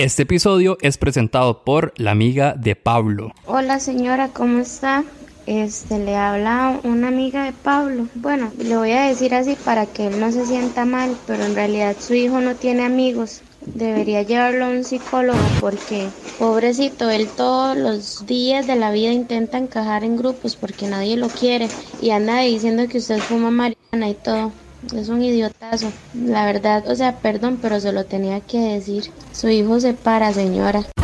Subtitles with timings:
[0.00, 3.34] Este episodio es presentado por la amiga de Pablo.
[3.44, 5.04] Hola señora, ¿cómo está?
[5.44, 8.06] Este le habla una amiga de Pablo.
[8.14, 11.54] Bueno, le voy a decir así para que él no se sienta mal, pero en
[11.54, 13.42] realidad su hijo no tiene amigos.
[13.60, 16.08] Debería llevarlo a un psicólogo porque,
[16.38, 21.28] pobrecito, él todos los días de la vida intenta encajar en grupos porque nadie lo
[21.28, 21.68] quiere
[22.00, 24.50] y anda diciendo que usted fuma mariana y todo.
[24.96, 25.92] Es un idiotazo.
[26.14, 29.10] La verdad, o sea, perdón, pero se lo tenía que decir.
[29.32, 30.84] Su hijo se para, señora.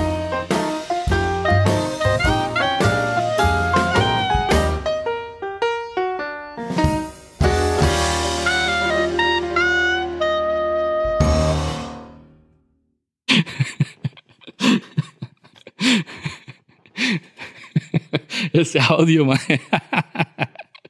[18.53, 19.39] Ese audio, man.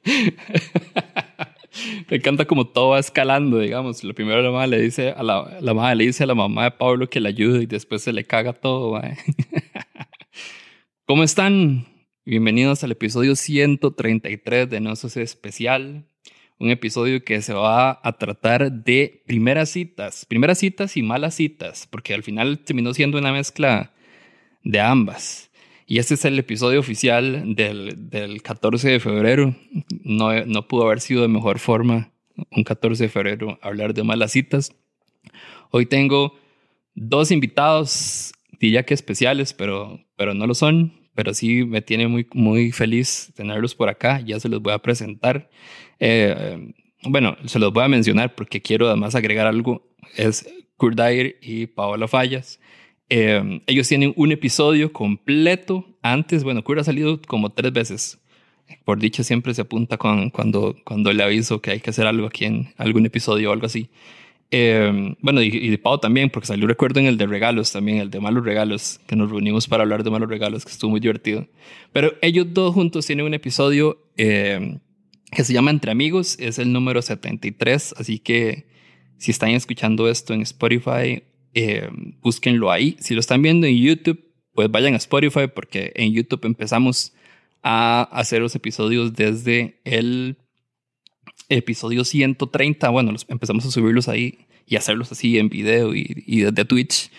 [2.09, 4.03] Me encanta como todo va escalando, digamos.
[4.03, 6.65] Lo primero la mamá le dice a la, la mamá le dice a la mamá
[6.65, 9.01] de Pablo que le ayude y después se le caga todo.
[11.05, 11.85] ¿Cómo están?
[12.25, 16.05] Bienvenidos al episodio 133 de No Sos Especial.
[16.59, 21.87] Un episodio que se va a tratar de primeras citas, primeras citas y malas citas,
[21.91, 23.93] porque al final terminó siendo una mezcla
[24.63, 25.46] de ambas.
[25.89, 29.55] Y este es el episodio oficial del, del 14 de febrero.
[30.03, 32.11] No, no pudo haber sido de mejor forma
[32.51, 34.75] un 14 de febrero hablar de malas citas.
[35.71, 36.37] Hoy tengo
[36.93, 40.91] dos invitados, diría que especiales, pero, pero no lo son.
[41.15, 44.19] Pero sí me tiene muy, muy feliz tenerlos por acá.
[44.19, 45.49] Ya se los voy a presentar.
[45.99, 49.87] Eh, bueno, se los voy a mencionar porque quiero además agregar algo.
[50.17, 52.59] Es Kurt Dyer y Paola Fallas.
[53.09, 58.19] Eh, ellos tienen un episodio completo antes, bueno, Cura ha salido como tres veces.
[58.83, 62.27] Por dicho, siempre se apunta con, cuando, cuando le aviso que hay que hacer algo
[62.27, 63.89] aquí en algún episodio o algo así.
[64.51, 67.97] Eh, bueno, y, y, de Pau también, porque salió, recuerdo, en el de regalos también,
[67.97, 70.99] el de malos regalos, que nos reunimos para hablar de malos regalos, que estuvo muy
[70.99, 71.47] divertido.
[71.93, 74.79] Pero ellos dos juntos tienen un episodio eh,
[75.31, 78.67] que se llama Entre Amigos, es el número 73, así que
[79.17, 81.23] si están escuchando esto en Spotify
[81.59, 81.89] eh,
[82.21, 82.95] búsquenlo ahí.
[82.99, 84.23] Si lo están viendo en YouTube,
[84.53, 87.13] pues vayan a Spotify porque en YouTube empezamos
[87.63, 90.37] a hacer los episodios desde el
[91.49, 92.87] episodio 130.
[92.89, 94.37] Bueno, empezamos a subirlos ahí
[94.67, 97.09] y hacerlos así en video y, y desde Twitch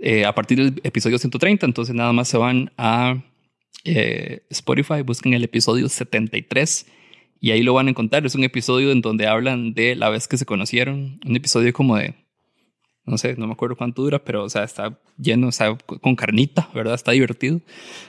[0.00, 1.64] eh, a partir del episodio 130.
[1.64, 3.22] Entonces nada más se van a
[3.84, 6.86] eh, Spotify, busquen el episodio 73
[7.40, 8.26] y ahí lo van a encontrar.
[8.26, 11.20] Es un episodio en donde hablan de la vez que se conocieron.
[11.24, 12.25] Un episodio como de
[13.06, 16.68] no sé, no me acuerdo cuánto dura, pero o sea, está lleno, sea, con carnita,
[16.74, 16.94] ¿verdad?
[16.94, 17.60] Está divertido.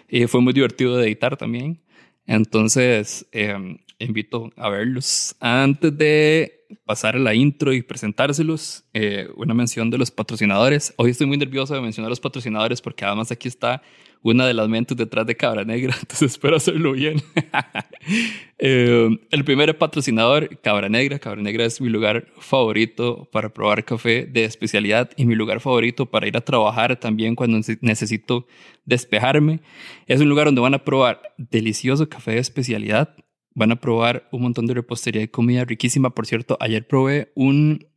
[0.09, 1.79] Y fue muy divertido de editar también.
[2.25, 5.35] Entonces, eh, invito a verlos.
[5.39, 10.93] Antes de pasar a la intro y presentárselos, eh, una mención de los patrocinadores.
[10.97, 13.81] Hoy estoy muy nervioso de mencionar a los patrocinadores porque además aquí está
[14.21, 17.21] una de las mentes detrás de Cabra Negra, entonces espero hacerlo bien.
[18.57, 21.19] eh, el primer patrocinador, Cabra Negra.
[21.19, 26.07] Cabra Negra es mi lugar favorito para probar café de especialidad y mi lugar favorito
[26.07, 28.47] para ir a trabajar también cuando necesito
[28.85, 29.61] despejarme.
[30.07, 33.15] Es un lugar donde van a probar delicioso café de especialidad.
[33.53, 36.11] Van a probar un montón de repostería y comida riquísima.
[36.11, 37.87] Por cierto, ayer probé un,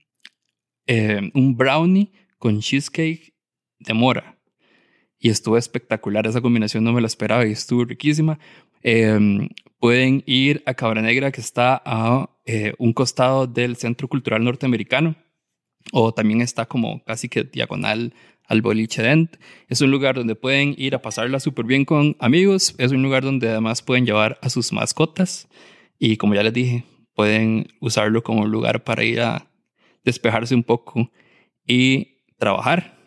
[0.87, 3.35] eh, un brownie con cheesecake
[3.79, 4.40] de mora
[5.21, 6.27] y estuvo espectacular.
[6.27, 8.39] Esa combinación no me la esperaba y estuvo riquísima.
[8.83, 9.49] Eh,
[9.79, 15.15] pueden ir a Cabra Negra, que está a eh, un costado del Centro Cultural Norteamericano,
[15.93, 18.15] o también está como casi que diagonal
[18.47, 19.37] al boliche Dent.
[19.69, 22.75] Es un lugar donde pueden ir a pasarla súper bien con amigos.
[22.79, 25.49] Es un lugar donde además pueden llevar a sus mascotas.
[25.99, 29.51] Y como ya les dije, pueden usarlo como lugar para ir a
[30.05, 31.11] despejarse un poco
[31.67, 33.00] y trabajar.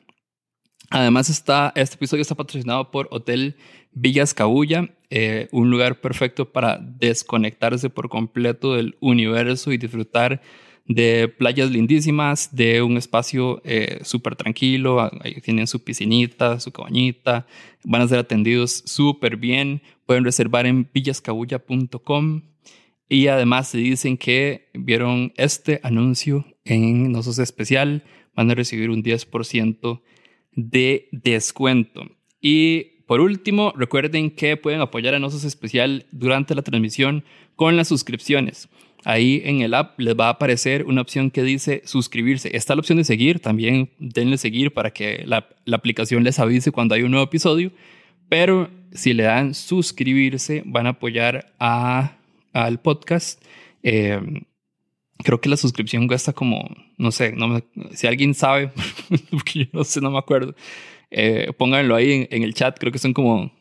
[0.93, 3.55] Además, está, este episodio está patrocinado por Hotel
[3.93, 10.39] Villas Cabulla, eh, un lugar perfecto para desconectarse por completo del universo y disfrutar
[10.85, 15.01] de playas lindísimas, de un espacio eh, súper tranquilo.
[15.23, 17.47] Ahí tienen su piscinita, su cabañita,
[17.83, 19.81] van a ser atendidos súper bien.
[20.05, 22.43] Pueden reservar en villascabulla.com.
[23.09, 28.03] Y además se dicen que vieron este anuncio en Nosos Especial,
[28.35, 30.01] van a recibir un 10%
[30.55, 32.03] de descuento.
[32.41, 37.23] Y por último, recuerden que pueden apoyar a Nosos Especial durante la transmisión
[37.55, 38.69] con las suscripciones.
[39.05, 42.55] Ahí en el app les va a aparecer una opción que dice suscribirse.
[42.55, 46.71] Está la opción de seguir, también denle seguir para que la, la aplicación les avise
[46.71, 47.71] cuando hay un nuevo episodio.
[48.29, 52.17] Pero si le dan suscribirse, van a apoyar a,
[52.53, 53.43] al podcast.
[53.83, 54.19] Eh,
[55.19, 57.63] creo que la suscripción cuesta como, no sé, no me,
[57.93, 58.71] si alguien sabe,
[59.31, 60.55] porque yo no sé, no me acuerdo,
[61.15, 63.51] Eh, pónganlo ahí en, el chat, creo que son como,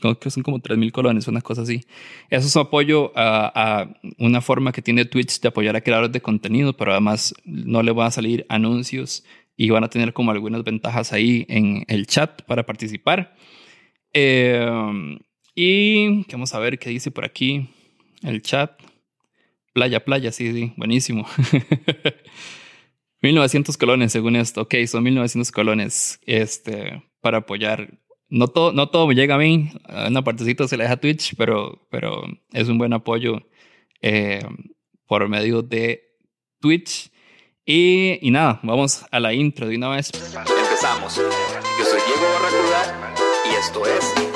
[0.00, 1.84] creo que son como 3.000 colones, una cosa así.
[2.30, 3.86] Eso es apoyo a,
[4.18, 7.92] una forma que tiene Twitch de apoyar a creadores de contenido, pero además no le
[7.92, 9.24] van a salir anuncios
[9.58, 13.36] y van a tener como algunas ventajas ahí en el chat para participar.
[14.14, 14.66] Eh,
[15.54, 17.68] y vamos a ver qué dice por aquí
[18.22, 18.72] el chat.
[19.72, 21.26] Playa, playa, sí, sí, buenísimo.
[23.22, 24.62] 1900 colones, según esto.
[24.62, 27.98] Ok, son 1900 colones este, para apoyar.
[28.28, 29.70] No todo, no todo me llega a mí.
[30.08, 33.40] Una partecita se le deja a Twitch, pero, pero es un buen apoyo
[34.00, 34.44] eh,
[35.06, 36.16] por medio de
[36.60, 37.10] Twitch.
[37.64, 40.10] Y, y, nada, vamos a la intro de una vez.
[40.14, 41.16] Empezamos.
[41.16, 43.14] Yo soy Diego Barracuda
[43.50, 44.31] y esto es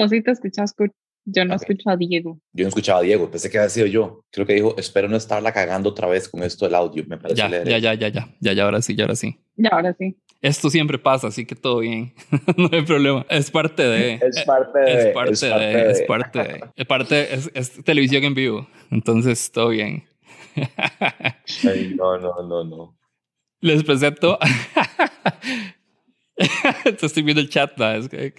[0.00, 0.74] No, si te escuchas,
[1.24, 2.40] yo no escucho a Diego.
[2.52, 4.24] Yo no escuchaba a Diego, pensé que había sido yo.
[4.30, 7.04] Creo que dijo, espero no estarla cagando otra vez con esto del audio.
[7.06, 9.38] Me parece ya, ya, ya, ya, ya, ya, ya, ahora sí, ya, ahora sí.
[9.56, 10.16] Ya, ahora sí.
[10.40, 12.14] Esto siempre pasa, así que todo bien.
[12.56, 13.26] no hay problema.
[13.28, 14.14] Es parte de.
[14.14, 14.98] Es parte de.
[14.98, 16.64] Es parte, de, Es parte de.
[16.76, 17.34] Es parte.
[17.34, 18.68] Es, es televisión en vivo.
[18.90, 20.04] Entonces, todo bien.
[21.96, 22.98] no, no, no, no.
[23.60, 24.38] Les presento.
[26.84, 27.76] Estoy viendo el chat.
[27.76, 27.90] ¿no?
[27.92, 28.34] Es que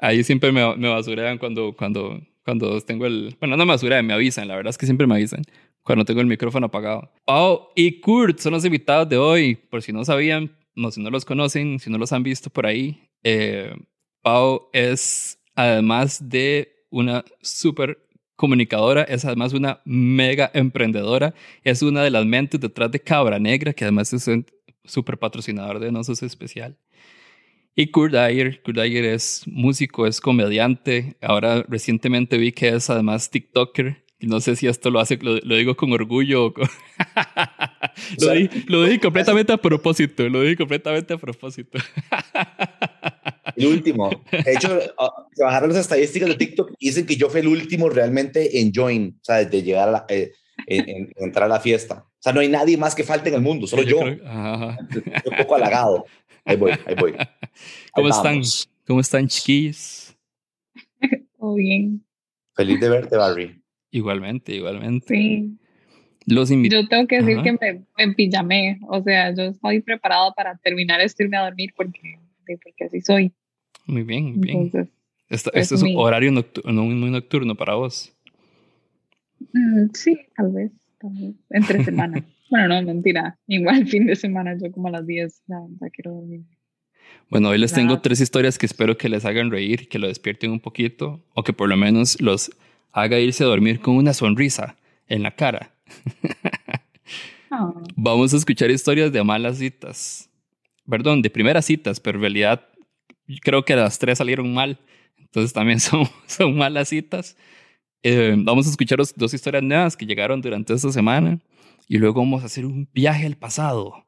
[0.00, 3.36] ahí siempre me, me basurean cuando, cuando, cuando tengo el...
[3.38, 5.42] Bueno, no me basurean, me avisan, la verdad es que siempre me avisan
[5.82, 7.10] cuando tengo el micrófono apagado.
[7.26, 11.10] Oh, y Kurt son los invitados de hoy, por si no sabían, no, si no
[11.10, 13.00] los conocen, si no los han visto por ahí.
[13.22, 13.74] Eh,
[14.22, 17.98] Pau es, además de una súper
[18.36, 23.72] comunicadora, es además una mega emprendedora, es una de las mentes detrás de Cabra Negra,
[23.72, 24.46] que además es un
[24.84, 26.76] súper patrocinador de Nosos Especial.
[27.74, 31.16] Y Kurt Dyer, Kurt Dyer es músico, es comediante.
[31.22, 34.04] Ahora recientemente vi que es además TikToker.
[34.20, 36.52] No sé si esto lo hace, lo, digo con orgullo.
[38.18, 38.34] lo,
[38.66, 40.28] lo, dije completamente a propósito.
[40.28, 41.78] Lo dije completamente a propósito.
[43.56, 44.10] el último.
[44.30, 47.48] De hecho, ah, se bajaron las estadísticas de TikTok y dicen que yo fui el
[47.48, 50.32] último realmente en join, o sea, de llegar a la, eh,
[50.66, 52.06] en, entrar a la fiesta.
[52.06, 54.00] O sea, no hay nadie más que falte en el mundo, solo yo.
[54.00, 56.04] un poco halagado.
[56.44, 57.14] Ahí voy, ahí voy.
[57.94, 58.42] ¿Cómo están?
[58.86, 60.16] ¿Cómo están, chiquillos?
[61.38, 62.04] Todo bien.
[62.54, 63.62] Feliz de verte, Barry.
[63.90, 65.14] Igualmente, igualmente.
[65.14, 65.56] Sí.
[66.26, 68.78] Los yo tengo que decir que me, me pijamé.
[68.88, 73.32] O sea, yo estoy preparado para terminar esto irme a dormir porque, porque así soy.
[73.86, 74.58] Muy bien, muy bien.
[74.60, 74.92] Entonces,
[75.28, 78.12] esto, es un horario nocturno, muy nocturno para vos.
[79.52, 81.34] Mm, sí, tal vez, tal vez.
[81.50, 82.24] Entre semanas.
[82.50, 83.38] Bueno, no, mentira.
[83.46, 85.56] Igual fin de semana, yo como a las 10 ya,
[85.92, 86.42] quiero dormir.
[87.30, 90.50] Bueno, hoy les tengo tres historias que espero que les hagan reír, que lo despierten
[90.50, 92.50] un poquito, o que por lo menos los
[92.92, 94.76] haga irse a dormir con una sonrisa
[95.06, 95.72] en la cara.
[97.50, 97.72] Ah.
[97.96, 100.28] Vamos a escuchar historias de malas citas.
[100.88, 102.66] Perdón, de primeras citas, pero en realidad
[103.42, 104.78] creo que las tres salieron mal.
[105.16, 107.36] Entonces también son, son malas citas.
[108.02, 111.38] Eh, vamos a escuchar dos historias nuevas que llegaron durante esta semana
[111.90, 114.06] y luego vamos a hacer un viaje al pasado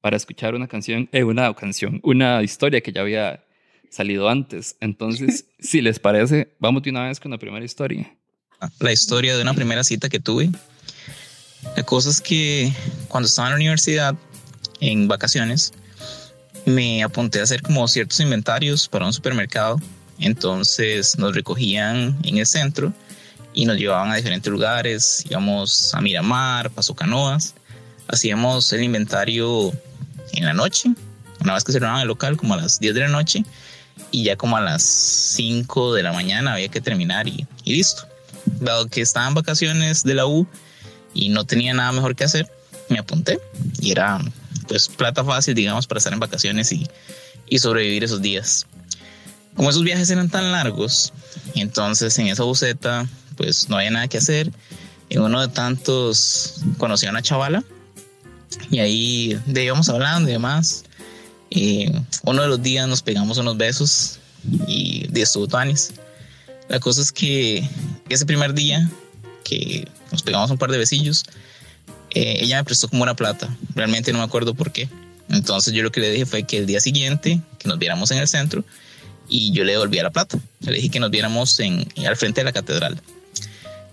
[0.00, 3.44] para escuchar una canción, eh, una canción, una historia que ya había
[3.88, 4.76] salido antes.
[4.80, 8.12] Entonces, si les parece, vamos de una vez con la primera historia.
[8.80, 10.50] La historia de una primera cita que tuve.
[11.76, 12.72] La cosa es que
[13.06, 14.16] cuando estaba en la universidad,
[14.80, 15.72] en vacaciones,
[16.66, 19.80] me apunté a hacer como ciertos inventarios para un supermercado.
[20.18, 22.92] Entonces nos recogían en el centro
[23.52, 27.54] y nos llevaban a diferentes lugares, íbamos a Miramar, Paso Canoas,
[28.08, 29.72] hacíamos el inventario
[30.32, 30.90] en la noche,
[31.40, 33.44] una vez que cerraban el local, como a las 10 de la noche,
[34.10, 38.06] y ya como a las 5 de la mañana había que terminar y, listo.
[38.44, 40.46] Dado que estaba en vacaciones de la U
[41.14, 42.50] y no tenía nada mejor que hacer,
[42.88, 43.38] me apunté
[43.80, 44.20] y era
[44.66, 46.88] pues plata fácil, digamos, para estar en vacaciones y,
[47.48, 48.66] y sobrevivir esos días.
[49.54, 51.12] Como esos viajes eran tan largos,
[51.54, 53.06] entonces en esa buceta
[53.40, 54.52] pues no había nada que hacer.
[55.08, 57.64] En uno de tantos conocí a una chavala
[58.70, 60.84] y ahí de íbamos hablando y demás.
[62.24, 64.18] Uno de los días nos pegamos unos besos
[64.66, 65.94] y de estuvo Tanis.
[66.68, 67.66] La cosa es que
[68.10, 68.90] ese primer día
[69.42, 71.24] que nos pegamos un par de besillos,
[72.10, 73.48] eh, ella me prestó como una plata.
[73.74, 74.86] Realmente no me acuerdo por qué.
[75.30, 78.18] Entonces yo lo que le dije fue que el día siguiente, que nos viéramos en
[78.18, 78.66] el centro,
[79.30, 80.38] y yo le devolví la plata.
[80.60, 83.00] Le dije que nos viéramos en, al frente de la catedral.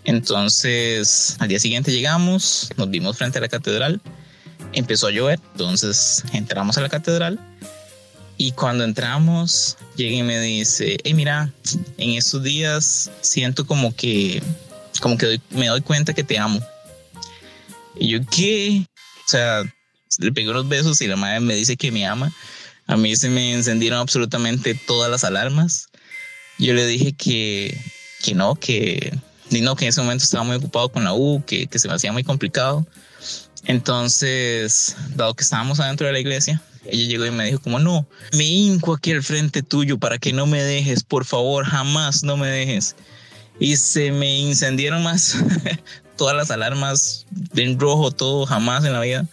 [0.08, 4.02] Entonces, al día siguiente llegamos, nos vimos frente a la catedral
[4.74, 7.40] empezó a llover, entonces entramos a la catedral
[8.38, 11.52] y cuando entramos, llega y me dice, hey, mira,
[11.98, 14.44] en estos días siento como que,
[15.02, 16.62] como que me doy cuenta que te amo.
[18.00, 18.86] Y yo, ¿qué?
[19.26, 19.64] O sea,
[20.20, 22.32] le pegué unos besos y la madre me dice que me ama.
[22.86, 25.90] A mí se me encendieron absolutamente todas las alarmas.
[26.60, 27.76] Yo le dije que,
[28.24, 29.18] que no, que,
[29.52, 31.94] no, que en ese momento estaba muy ocupado con la U, que, que se me
[31.94, 32.86] hacía muy complicado.
[33.66, 38.08] Entonces, dado que estábamos adentro de la iglesia, ella llegó y me dijo como, no,
[38.34, 42.38] me hinco aquí al frente tuyo para que no me dejes, por favor, jamás no
[42.38, 42.96] me dejes.
[43.60, 45.36] Y se me incendiaron más
[46.18, 47.26] todas las alarmas
[47.56, 49.26] en rojo, todo, jamás en la vida.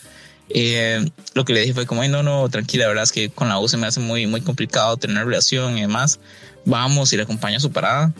[0.50, 1.04] Eh,
[1.34, 3.48] lo que le dije fue como, Ay, no, no, tranquila, la verdad es que con
[3.48, 6.18] la U se me hace muy, muy complicado tener relación y demás.
[6.64, 8.12] Vamos y le acompaño a su parada.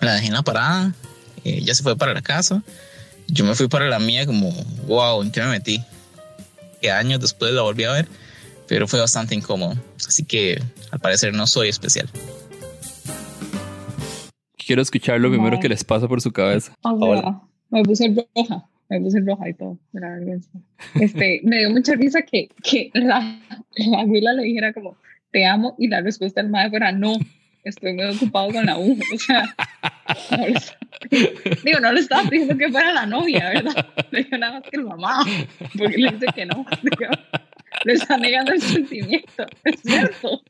[0.00, 0.94] La dejé en la parada,
[1.44, 2.62] eh, ya se fue para la casa.
[3.28, 4.50] Yo me fui para la mía como,
[4.86, 5.82] wow, ¿en qué me metí?
[6.80, 8.08] Que años después la volví a ver
[8.70, 9.74] pero fue bastante incómodo.
[10.06, 12.08] Así que al parecer no soy especial.
[14.56, 16.72] Quiero escuchar lo primero que les pasa por su cabeza.
[16.82, 20.50] Oh, me puse roja, me puse roja y todo, de la vergüenza.
[21.00, 23.40] Este, me dio mucha risa que, que la,
[23.74, 24.96] la abuela le dijera como,
[25.32, 27.14] te amo, y la respuesta del madre fuera, no,
[27.64, 28.98] estoy muy ocupado con la U.
[29.14, 29.54] O sea,
[30.30, 30.46] no
[31.64, 33.86] digo, no le estaba diciendo que fuera la novia, ¿verdad?
[34.10, 35.24] Le dijo nada más que el mamá,
[35.78, 36.64] porque le dice que no.
[37.84, 40.42] le está negando el sentimiento, es cierto.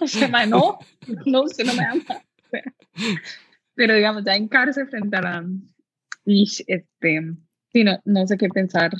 [0.00, 0.78] o sea, no,
[1.26, 2.22] no, usted no me ama.
[3.74, 5.44] Pero digamos, ya en cárcel frente a la...
[6.24, 7.20] Y este,
[7.72, 8.92] sí, no, no sé qué pensar.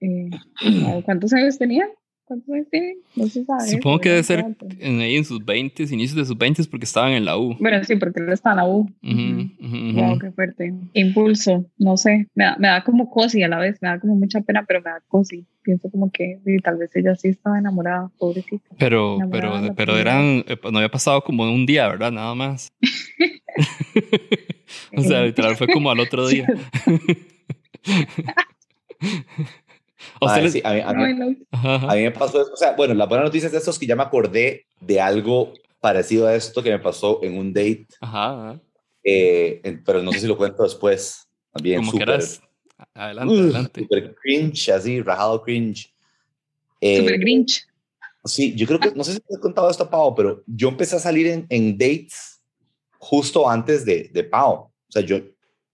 [0.00, 0.30] Eh,
[1.04, 1.88] ¿Cuántos años tenía?
[2.26, 2.96] ¿Cuántos años tiene?
[3.14, 3.68] No se sabe.
[3.68, 4.44] Supongo que debe ser
[4.80, 7.56] en, ahí en sus 20, inicios de sus 20 porque estaban en la U.
[7.60, 8.90] Bueno, sí, porque él está en la U.
[9.02, 10.74] Wow, qué fuerte.
[10.92, 14.16] Impulso, no sé, me da, me da como cosi a la vez, me da como
[14.16, 15.46] mucha pena, pero me da cosi.
[15.62, 18.64] Pienso como que tal vez ella sí estaba enamorada, pobrecita.
[18.78, 22.12] Pero, pero, pero eran, eh, no había pasado como un día, ¿verdad?
[22.12, 22.72] Nada más.
[24.96, 26.46] o sea, literal fue como al otro día.
[30.20, 32.52] a, mí, me pasó eso.
[32.52, 35.52] O sea, bueno, la buena noticia es de estos que ya me acordé de algo
[35.80, 37.86] parecido a esto que me pasó en un date.
[38.00, 38.60] Ajá.
[39.04, 41.28] Eh, pero no sé si lo cuento después.
[41.52, 42.20] También Como super,
[42.92, 43.80] Adelante, adelante.
[43.82, 45.94] Super cringe, así, rajado cringe.
[46.80, 47.66] Eh, super cringe.
[48.24, 50.96] Sí, yo creo que, no sé si te he contado esto, Pau, pero yo empecé
[50.96, 52.42] a salir en, en dates
[52.98, 54.54] justo antes de, de Pau.
[54.54, 55.20] O sea, yo,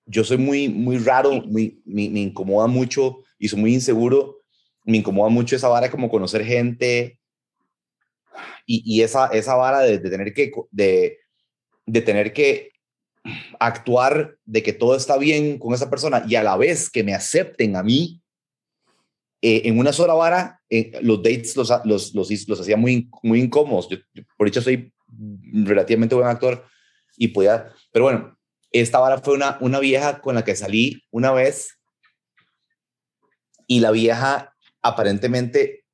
[0.06, 4.38] yo soy muy, muy raro, muy, me, me incomoda mucho y soy muy inseguro.
[4.84, 7.18] Me incomoda mucho esa vara como conocer gente
[8.64, 11.18] y, y esa, esa vara de, tener que, de,
[11.84, 12.70] de tener que
[13.58, 17.14] actuar de que todo está bien con esa persona y a la vez que me
[17.14, 18.22] acepten a mí
[19.42, 23.40] eh, en una sola vara, eh, los dates los, los, los, los, hacía muy, muy
[23.40, 23.88] incómodos.
[23.88, 23.96] Yo,
[24.38, 24.92] por hecho soy
[25.64, 26.64] relativamente buen actor
[27.16, 28.38] y podía, pero bueno,
[28.70, 31.81] esta vara fue una, una vieja con la que salí una vez
[33.72, 35.86] y la vieja aparentemente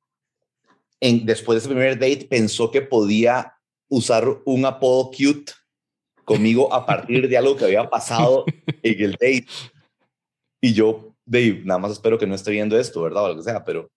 [0.99, 3.53] en, después de ese primer date pensó que podía
[3.87, 5.53] usar un apodo cute
[6.25, 8.43] conmigo a partir de algo que había pasado
[8.83, 9.45] en el date.
[10.59, 13.23] Y yo, Dave, nada más espero que no esté viendo esto, ¿verdad?
[13.23, 13.89] O lo que sea, pero,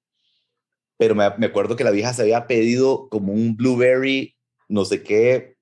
[0.96, 4.36] pero me, me acuerdo que la vieja se había pedido como un blueberry,
[4.68, 5.56] no sé qué,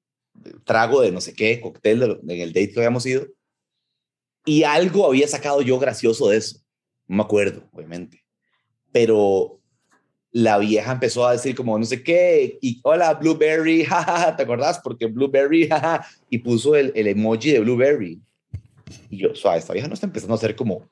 [0.65, 3.27] trago de no sé qué, cóctel en el date que habíamos ido.
[4.45, 6.61] Y algo había sacado yo gracioso de eso.
[7.11, 8.25] No me acuerdo, obviamente.
[8.93, 9.61] Pero
[10.31, 14.79] la vieja empezó a decir como no sé qué, y hola, Blueberry, jajaja, ¿te acordás?
[14.79, 18.21] Porque Blueberry, jaja, y puso el, el, emoji de Blueberry.
[19.09, 20.89] Y yo, suave, esta vieja no está empezando a hacer como,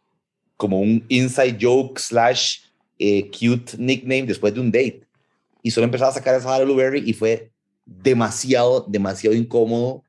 [0.56, 2.62] como un inside joke slash
[2.98, 5.04] eh, cute nickname después de un date.
[5.62, 7.52] Y solo empezaba a sacar esa de Blueberry y fue
[7.86, 10.02] demasiado, demasiado incómodo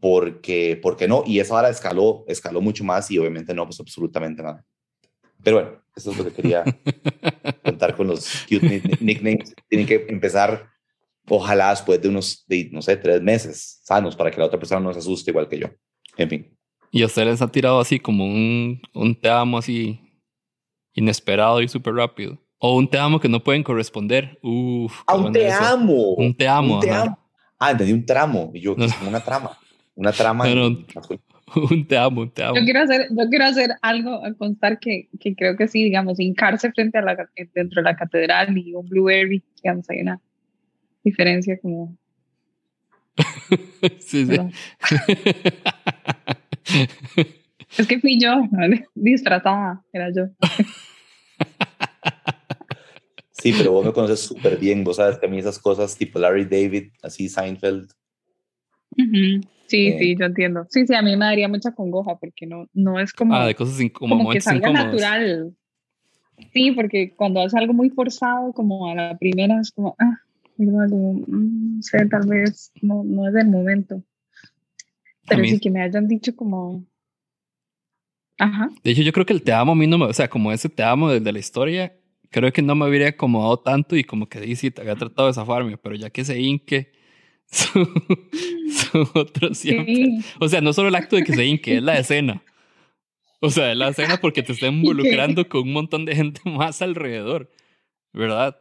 [0.00, 4.42] porque, porque no, y esa hora escaló, escaló mucho más y obviamente no, pues absolutamente
[4.42, 4.64] nada.
[5.48, 6.62] Pero bueno, eso es lo que quería
[7.64, 9.54] contar con los cute nicknames.
[9.66, 10.68] Tienen que empezar,
[11.26, 14.92] ojalá después de unos, no sé, tres meses sanos para que la otra persona no
[14.92, 15.68] se asuste igual que yo.
[16.18, 16.58] En fin.
[16.90, 19.98] ¿Y a ustedes les ha tirado así como un, un te amo así
[20.92, 22.38] inesperado y súper rápido?
[22.58, 24.38] O un te amo que no pueden corresponder.
[24.42, 26.12] Uf, ah, un te amo.
[26.12, 26.74] Un te amo.
[26.74, 27.18] Un te amo.
[27.58, 28.50] Ah, entendí un tramo.
[28.52, 28.86] Y yo, no.
[28.98, 29.58] como una trama.
[29.94, 30.44] Una trama.
[31.56, 32.56] un te amo, te amo.
[32.56, 36.20] Yo quiero hacer, yo quiero hacer algo a constar que, que creo que sí, digamos,
[36.20, 40.20] hincarse frente a la, dentro de la catedral y un blueberry, digamos, hay una
[41.02, 41.96] diferencia como...
[43.98, 44.36] sí, sí.
[47.76, 48.42] es que fui yo,
[48.94, 50.28] disfrazada, era yo.
[53.32, 54.82] Sí, pero vos me conoces súper bien.
[54.82, 57.88] Vos sabes que a mí esas cosas tipo Larry David, así Seinfeld.
[58.96, 59.40] Ujú.
[59.68, 59.96] Sí, Eh.
[59.98, 60.66] sí, yo entiendo.
[60.70, 63.54] Sí, sí, a mí me daría mucha congoja porque no, no es como, Ah, de
[63.54, 64.86] cosas como, como que salga incómodos.
[64.94, 65.54] natural.
[66.52, 70.18] Sí, porque cuando hace algo muy forzado, como a la primera, es como, ah,
[70.56, 74.02] mm, no sé, tal vez no, no es el momento.
[75.28, 76.84] Pero mí- sí que me hayan dicho como,
[78.38, 80.28] ajá, De hecho, yo creo que el te amo a mí no me, o sea,
[80.28, 81.94] como ese te amo desde la historia,
[82.30, 85.34] creo que no me hubiera acomodado tanto y como que sí, te había tratado de
[85.34, 86.92] zafarme, pero ya que se hinque,
[87.50, 87.84] su,
[88.70, 89.94] su otro siempre.
[89.94, 92.42] sí, O sea, no solo el acto de que se hinque, es la escena.
[93.40, 96.82] O sea, es la escena porque te está involucrando con un montón de gente más
[96.82, 97.50] alrededor,
[98.12, 98.56] ¿verdad?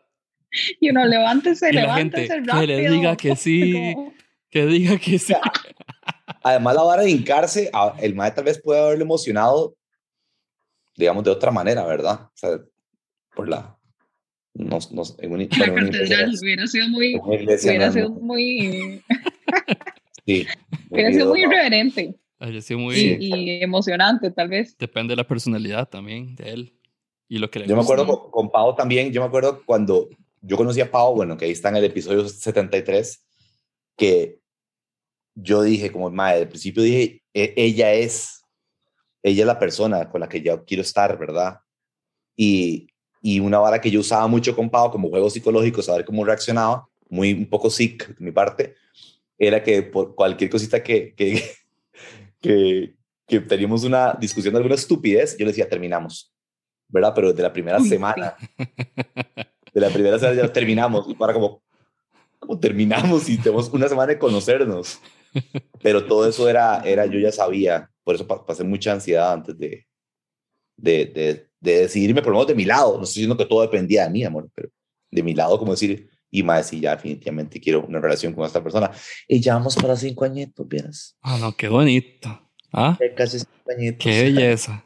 [0.79, 2.61] y uno levántese, Y la levántese gente, rápido.
[2.61, 3.95] que le diga que sí,
[4.49, 5.33] que diga que sí.
[6.43, 9.75] Además, la vara de hincarse, el mae tal vez puede haberlo emocionado,
[10.95, 12.21] digamos, de otra manera, ¿verdad?
[12.21, 12.59] O sea,
[13.35, 13.76] por la...
[14.57, 19.03] No, no, en un, la bueno, una catedral hubiera sido muy, una hubiera sido muy,
[20.25, 20.47] sí,
[20.89, 24.77] hubiera sido muy irreverente Ay, sí, muy, y, y emocionante, tal vez.
[24.77, 26.79] Depende de la personalidad también de él
[27.27, 27.93] y lo que le Yo me gusta.
[27.95, 30.09] acuerdo con, con Pau también, yo me acuerdo cuando
[30.41, 33.25] yo conocí a Pau, bueno, que ahí está en el episodio 73,
[33.95, 34.39] que
[35.35, 38.43] yo dije, como madre, al principio dije, "E- ella es,
[39.23, 41.59] ella es la persona con la que yo quiero estar, ¿verdad?
[42.35, 42.87] Y,
[43.21, 46.87] y una vara que yo usaba mucho con Pau como juego psicológico, saber cómo reaccionaba,
[47.09, 48.75] muy un poco sick de mi parte,
[49.37, 51.43] era que por cualquier cosita que, que,
[52.41, 52.95] que,
[53.27, 56.33] que teníamos una discusión de alguna estupidez, yo le decía, terminamos,
[56.87, 57.13] ¿verdad?
[57.15, 57.89] Pero desde la primera Uy, sí.
[57.89, 58.35] semana,
[59.73, 61.61] de la primera semana ya terminamos, y para como,
[62.39, 64.99] ¿cómo terminamos y tenemos una semana de conocernos?
[65.81, 69.57] Pero todo eso era, era yo ya sabía, por eso pa- pasé mucha ansiedad antes
[69.57, 69.85] de,
[70.75, 73.61] de, de, de decidirme, por lo menos de mi lado, no estoy diciendo que todo
[73.61, 74.69] dependía de mí, amor, pero
[75.11, 78.61] de mi lado, como decir, y más, si ya definitivamente quiero una relación con esta
[78.61, 78.91] persona.
[79.27, 81.17] Y ya vamos para cinco añitos, vieras.
[81.21, 82.41] Ah, no, qué bonito.
[82.73, 82.97] ¿Ah?
[83.15, 84.03] Casi cinco añitos.
[84.03, 84.83] Qué belleza.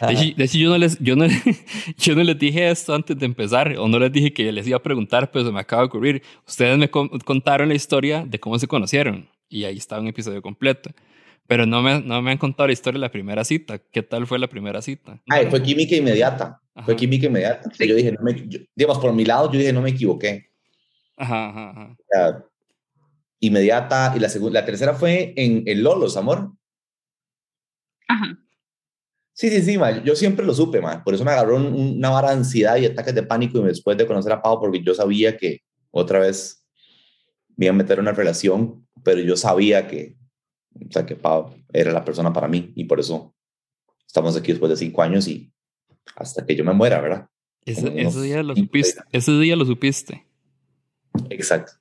[0.00, 1.26] De hecho, de hecho, yo, no les, yo, no,
[1.96, 4.76] yo no les dije esto antes de empezar, o no les dije que les iba
[4.76, 6.22] a preguntar, pero se me acaba de ocurrir.
[6.46, 10.42] Ustedes me con- contaron la historia de cómo se conocieron, y ahí está un episodio
[10.42, 10.90] completo.
[11.48, 13.78] Pero no me, no me han contado la historia de la primera cita.
[13.78, 15.18] ¿Qué tal fue la primera cita?
[15.30, 16.60] Ay, fue química inmediata.
[16.84, 16.96] Fue Ajá.
[16.96, 17.70] química inmediata.
[17.78, 20.50] Yo dije, no me, yo- digamos, por mi lado, yo dije, no me equivoqué.
[21.16, 21.96] Ajá, ajá, ajá.
[21.98, 22.44] O sea,
[23.40, 24.12] inmediata.
[24.14, 26.52] Y la, segunda, la tercera fue en, en Lolos, amor.
[28.06, 28.38] Ajá.
[29.32, 31.02] Sí, sí, sí, ma, yo siempre lo supe, ma.
[31.04, 33.96] por eso me agarró un- una vara de ansiedad y ataques de pánico y después
[33.96, 35.60] de conocer a Pau, porque yo sabía que
[35.92, 36.64] otra vez
[37.56, 40.16] me iba a meter en una relación, pero yo sabía que,
[40.74, 43.34] o sea, que Pau era la persona para mí y por eso
[44.06, 45.52] estamos aquí después de cinco años y
[46.16, 47.28] hasta que yo me muera, ¿verdad?
[47.64, 49.00] Ese, ese día lo supiste.
[49.12, 50.24] Ese día lo supiste.
[51.30, 51.72] Exacto.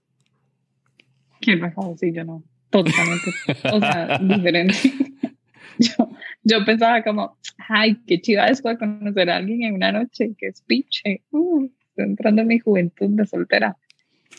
[1.39, 2.43] Qué rajado, sí, yo no.
[2.69, 3.31] Totalmente.
[3.71, 4.75] O sea, diferente.
[5.79, 6.09] Yo,
[6.41, 7.37] yo pensaba como,
[7.69, 11.21] ay, qué chiva de conocer a alguien en una noche, qué piche.
[11.29, 13.77] Uh, estoy entrando en mi juventud de soltera.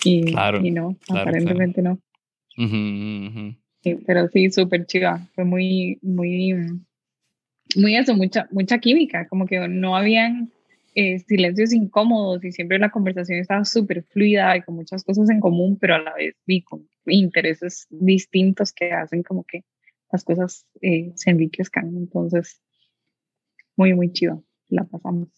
[0.03, 2.01] Y, Claro, y no, claro, aparentemente no.
[2.57, 2.77] Ujú,
[3.29, 3.55] ujú.
[4.07, 5.27] Pero sí, súper chiva.
[5.35, 6.55] Fue muy, muy,
[7.77, 9.27] muy eso, mucha, mucha química.
[9.29, 10.51] Como que no habían
[10.95, 15.41] eh, silencios incómodos y siempre la conversación estaba súper fluida y con muchas cosas en
[15.41, 19.65] común, pero a la vez y con intereses distintos que hacen como que
[20.11, 21.89] las cosas eh, se enriquezcan.
[21.97, 22.61] Entonces,
[23.77, 24.41] muy, muy chiva.
[24.69, 25.29] La pasamos.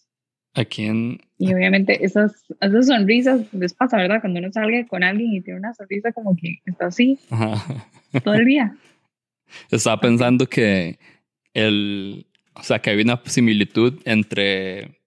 [0.54, 4.20] Aquí en, Y obviamente esas, esas sonrisas les pasa, ¿verdad?
[4.20, 7.86] Cuando uno sale con alguien y tiene una sonrisa como que está así ajá.
[8.24, 8.76] todo el día.
[9.70, 10.98] Estaba pensando que
[11.54, 15.00] el, o sea, que había una similitud entre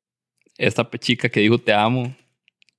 [0.58, 2.16] esta chica que dijo te amo.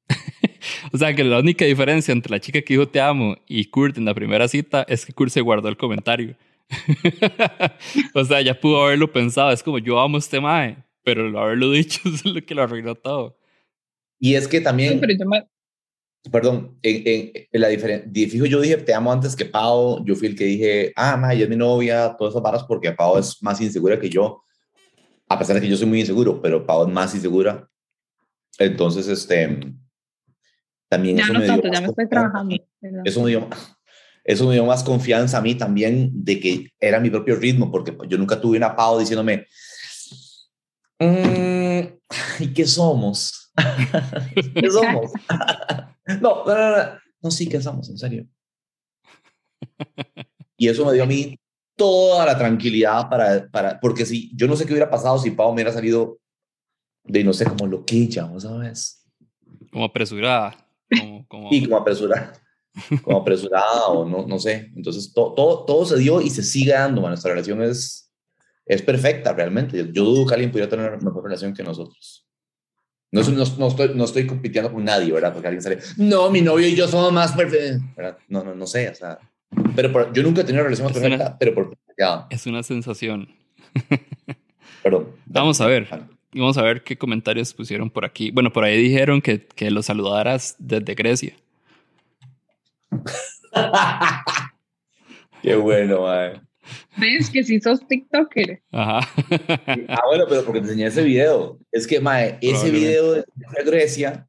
[0.92, 3.98] o sea, que la única diferencia entre la chica que dijo te amo y Kurt
[3.98, 6.34] en la primera cita es que Kurt se guardó el comentario.
[8.14, 9.52] o sea, ya pudo haberlo pensado.
[9.52, 12.62] Es como yo amo a este mae, pero el haberlo dicho es lo que lo
[12.62, 13.38] arruinó todo.
[14.18, 15.46] Y es que Sí, también, pero yo me,
[16.30, 20.14] perdón, en, en- en la diferencia, fijo, yo dije te amo antes que Pau, yo
[20.16, 23.18] fui el que dije, ah, ma, ella es mi novia, todas esas varas, porque Pau
[23.18, 24.42] es más insegura que yo,
[25.28, 27.68] a pesar de que yo soy muy inseguro, pero Pau es más insegura.
[28.58, 29.60] Entonces, este,
[30.88, 32.56] también ya eso no me dio tanto, ya me estoy trabajando.
[33.04, 33.48] Eso me, dio,
[34.24, 37.96] eso me dio más confianza a mí también de que era mi propio ritmo, porque
[38.08, 39.46] yo nunca tuve una Pau diciéndome,
[40.98, 41.80] "Mm,
[42.40, 43.52] ¿y qué somos?
[44.54, 45.12] ¿Qué somos?
[46.20, 47.88] no, no, no, no, no, sí, ¿qué somos?
[47.90, 48.26] En serio.
[50.56, 51.38] Y eso me dio a mí
[51.76, 55.48] toda la tranquilidad para, para porque si yo no sé qué hubiera pasado si Pau
[55.50, 56.18] me hubiera salido
[57.04, 59.04] de, no sé, como loquilla, ¿no sabes?
[59.72, 60.56] Como apresurada.
[60.88, 61.48] Como, como...
[61.50, 62.32] Y como apresurada.
[63.02, 64.70] Como apresurada o no, no sé.
[64.76, 67.00] Entonces, to- todo, todo se dio y se sigue dando.
[67.02, 68.03] Nuestra relación es,
[68.66, 69.76] es perfecta, realmente.
[69.78, 72.26] Yo, yo dudo que alguien pudiera tener una mejor relación que nosotros.
[73.12, 75.32] No, no, no estoy, no estoy compitiendo con nadie, ¿verdad?
[75.32, 77.80] Porque alguien sale, no, mi novio y yo somos más perfectos.
[78.28, 79.18] No, no, no sé, o sea.
[79.76, 81.78] Pero por- yo nunca he tenido una relación más Es una- perfecta, pero por.
[81.96, 83.28] Ya, Es una sensación.
[84.82, 85.10] perdón.
[85.26, 85.86] Vamos a ver.
[86.32, 88.32] Vamos a ver qué comentarios pusieron por aquí.
[88.32, 91.36] Bueno, por ahí dijeron que, que lo saludaras desde Grecia.
[95.42, 96.40] Qué bueno, mae.
[96.96, 98.62] ¿Ves que si sos TikToker?
[98.72, 99.00] Ajá.
[99.88, 101.58] Ah, bueno, pero porque te enseñé ese video.
[101.72, 103.24] Es que, mae, ese video de
[103.64, 104.26] Grecia,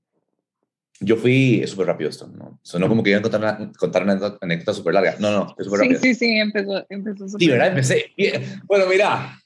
[1.00, 2.60] yo fui, súper rápido esto, ¿no?
[2.63, 5.15] Sonó como que iba a contar una, contar una anécdota, súper larga.
[5.19, 6.02] No, no, es súper Sí, rápido.
[6.02, 7.65] sí, sí, empezó, empezó Sí, súper ¿verdad?
[7.65, 7.71] bien.
[7.78, 8.13] Empecé.
[8.17, 8.62] bien.
[8.65, 9.39] Bueno, mira,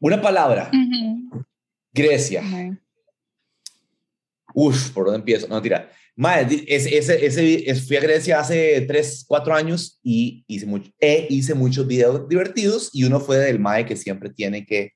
[0.00, 1.44] una palabra, Ujú.
[1.92, 2.42] Grecia.
[2.42, 2.76] Mae.
[4.54, 5.46] Uf, ¿por dónde empiezo?
[5.48, 5.90] No, tira.
[6.48, 10.90] Di- ese, ese, ese, es- fui a Grecia hace 3, 4 años y hice, mucho,
[11.00, 14.92] e hice muchos videos divertidos y uno fue del Mae que siempre tiene que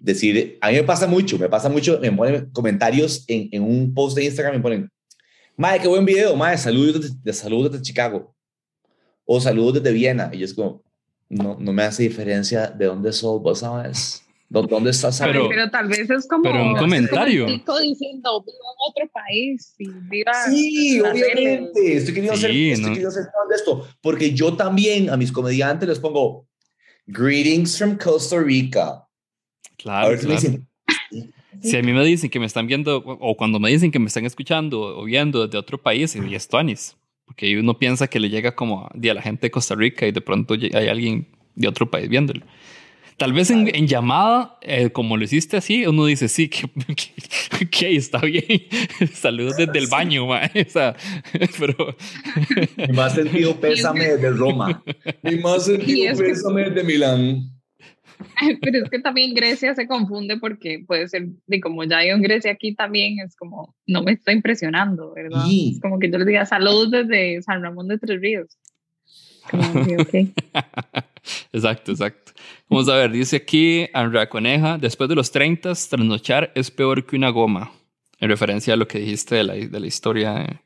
[0.00, 3.94] decir, a mí me pasa mucho, me pasa mucho, me ponen comentarios en, en un
[3.94, 4.90] post de Instagram, me ponen,
[5.56, 8.34] Mae, qué buen video, Mae, saludos desde, de saludos desde Chicago
[9.24, 10.30] o saludos desde Viena.
[10.32, 10.82] Y yo es como,
[11.28, 14.22] no, no me hace diferencia de dónde sos, vos sabes.
[14.50, 15.20] ¿Dó- ¿Dónde estás?
[15.20, 16.42] Pero- pero tal vez es como.
[16.42, 17.44] pero un como comentario.
[17.46, 20.32] tico diciendo, viva en otro país y viva.
[20.48, 21.32] Sí, la tele".
[21.34, 21.96] obviamente.
[21.96, 22.88] Estoy queriendo, Sí, hacer, estoy no.
[22.88, 23.86] queriendo hacer esto.
[24.00, 26.46] Porque yo también a mis comediantes les pongo
[27.06, 28.86] Greetings from Costa Rica.
[28.88, 29.06] a
[29.76, 30.58] Claro, ver si me claro.
[31.10, 31.34] dicen.
[31.60, 34.06] Si a mí me dicen que me están viendo, o cuando me dicen que me
[34.06, 36.96] están escuchando o viendo desde otro país, y es tuanis.
[37.26, 40.12] Porque uno piensa que le llega como a, a la gente de Costa Rica y
[40.12, 42.46] de pronto hay alguien de otro país viéndolo.
[43.18, 46.68] Tal vez en, en llamada, eh, como lo hiciste así, uno dice, sí, que,
[47.58, 48.44] que, que está bien.
[49.12, 50.42] Saludos desde el baño, ma.
[50.54, 50.94] O sea,
[51.58, 51.96] pero
[52.76, 54.82] Mi más sentido pésame desde Roma.
[55.22, 57.54] Mi más sentido es que- pésame desde Milán.
[58.60, 62.20] Pero es que también Grecia se confunde porque puede ser, de como ya hay en
[62.22, 65.44] Grecia aquí también, es como, no me está impresionando, ¿verdad?
[65.46, 65.72] Sí.
[65.74, 68.58] Es como que yo les diga saludos desde San Ramón de Tres Ríos.
[69.50, 70.14] Como, sí, ok.
[71.52, 72.32] Exacto, exacto.
[72.68, 77.16] Vamos a ver, dice aquí Andrea Coneja, después de los 30, trasnochar es peor que
[77.16, 77.72] una goma.
[78.20, 80.56] En referencia a lo que dijiste de la, de la historia de,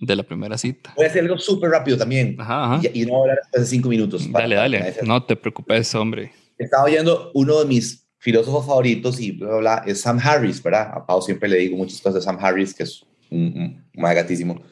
[0.00, 0.92] de la primera cita.
[0.96, 2.36] Voy a hacer algo súper rápido también.
[2.38, 2.80] Ajá, ajá.
[2.94, 4.26] Y, y no hablar después de cinco minutos.
[4.28, 4.92] para- Dale, para dale.
[4.92, 6.32] se- No te preocupes, hombre.
[6.58, 10.92] Estaba oyendo uno de mis filósofos favoritos y bla, bla, bla, es Sam Harris, ¿verdad?
[10.94, 14.00] A Pau siempre le digo muchas cosas de Sam Harris, que es un, un, un
[14.02, 14.62] mae gatísimo.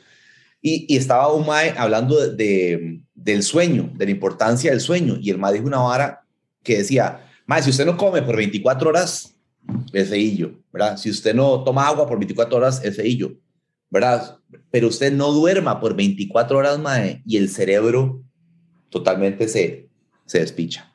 [0.62, 5.16] Y, y estaba un mae hablando de, de- del sueño, de la importancia del sueño.
[5.20, 6.24] Y el mae dijo una vara
[6.62, 9.36] que decía, mae, si usted no come por 24 horas,
[9.92, 10.96] es feillo, ¿verdad?
[10.96, 13.36] Si usted no toma agua por 24 horas, es feillo,
[13.90, 14.38] ¿verdad?
[14.70, 18.22] Pero usted no duerma por 24 horas, mae, y el cerebro
[18.88, 19.88] totalmente se,
[20.24, 20.92] se despicha.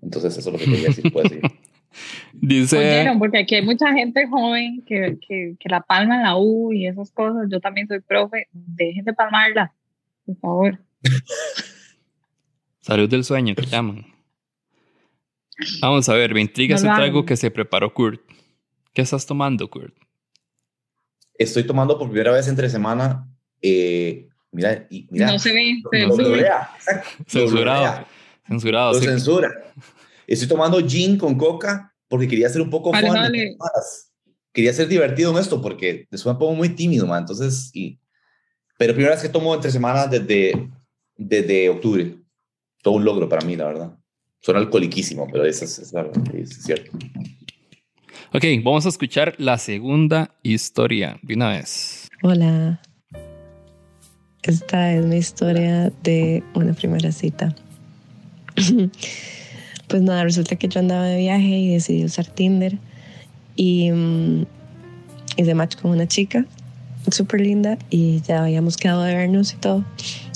[0.00, 1.12] Entonces, eso es lo que quería decir.
[1.12, 1.40] Puede ser.
[2.34, 6.36] Dice, Oyeron, porque aquí hay mucha gente joven que, que, que la palma en la
[6.36, 7.48] U y esas cosas.
[7.50, 8.48] Yo también soy profe.
[8.52, 9.72] Dejen de palmarla,
[10.26, 10.85] por favor.
[12.80, 14.06] salud del sueño, que llaman.
[15.80, 18.20] Vamos a ver, me intriga No ese trago que se preparó Kurt.
[18.92, 19.94] ¿Qué estás tomando, Kurt?
[21.38, 23.28] Estoy tomando por primera vez entre semana.
[23.62, 25.32] eh, mira, y mira.
[25.32, 26.16] no se ve, se no
[27.26, 28.06] Censurado.
[28.46, 28.92] Censurado.
[28.92, 29.06] Lo sí.
[29.06, 29.50] censura.
[30.26, 33.16] Estoy tomando gin con coca porque quería ser un poco Vale, fun.
[33.16, 33.56] vale.
[34.52, 37.20] Quería ser divertido en esto porque después me pongo muy tímido, man.
[37.20, 37.98] Entonces, y,
[38.78, 40.70] pero primera vez que tomo entre semanas desde,
[41.16, 42.16] desde octubre.
[42.82, 43.98] Todo un logro para mí, la verdad.
[44.40, 45.92] Suena alcoholiquísimo, pero eso es, es
[46.34, 46.96] es cierto.
[48.32, 52.08] Ok, vamos a escuchar la segunda historia de una vez.
[52.22, 52.80] Hola.
[54.42, 57.54] Esta es mi historia de una primera cita.
[59.88, 62.78] pues nada, resulta que yo andaba de viaje y decidí usar Tinder
[63.56, 64.46] y mm,
[65.36, 66.46] hice match con una chica
[67.10, 69.84] súper linda y ya habíamos quedado de vernos y todo.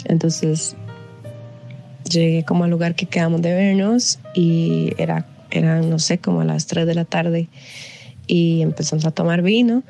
[0.07, 0.77] Entonces
[2.11, 6.45] llegué como al lugar que quedamos de vernos y era, eran, no sé, como a
[6.45, 7.49] las 3 de la tarde
[8.27, 9.83] y empezamos a tomar vino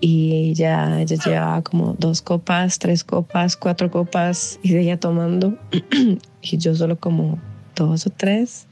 [0.00, 5.58] y ya ella llevaba como dos copas, tres copas, cuatro copas y seguía tomando.
[6.40, 7.36] Y yo solo como
[7.74, 8.68] dos o tres.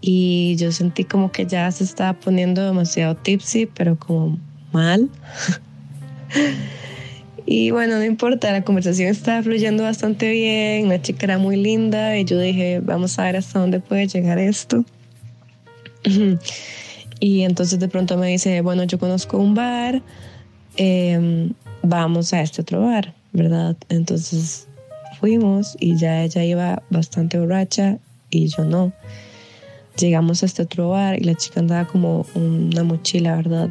[0.00, 4.38] Y yo sentí como que ya se estaba poniendo demasiado tipsy pero como
[4.72, 5.10] mal
[7.46, 12.16] y bueno no importa la conversación estaba fluyendo bastante bien la chica era muy linda
[12.16, 14.84] y yo dije vamos a ver hasta dónde puede llegar esto
[17.20, 20.02] y entonces de pronto me dice, bueno, yo conozco un bar
[20.76, 23.76] em, vamos a este otro bar, ¿verdad?
[23.88, 24.66] Entonces
[25.18, 27.98] fuimos y ya ella iba bastante borracha
[28.30, 28.92] y yo no.
[29.98, 33.68] Llegamos a este otro bar y la chica andaba como una mochila, ¿verdad?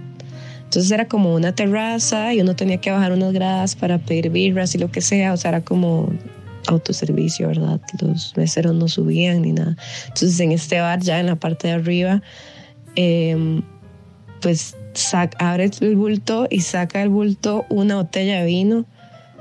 [0.70, 4.76] Entonces era como una terraza y uno tenía que bajar unas gradas para pedir birras
[4.76, 6.12] y lo que sea, o sea, era como
[6.68, 7.82] autoservicio, ¿verdad?
[8.00, 9.76] Los meseros no subían ni nada.
[10.10, 12.22] Entonces en este bar, ya en la parte de arriba,
[12.94, 13.64] em,
[14.44, 14.76] pues
[15.40, 18.86] abre el bulto y saca el bulto una botella de vino.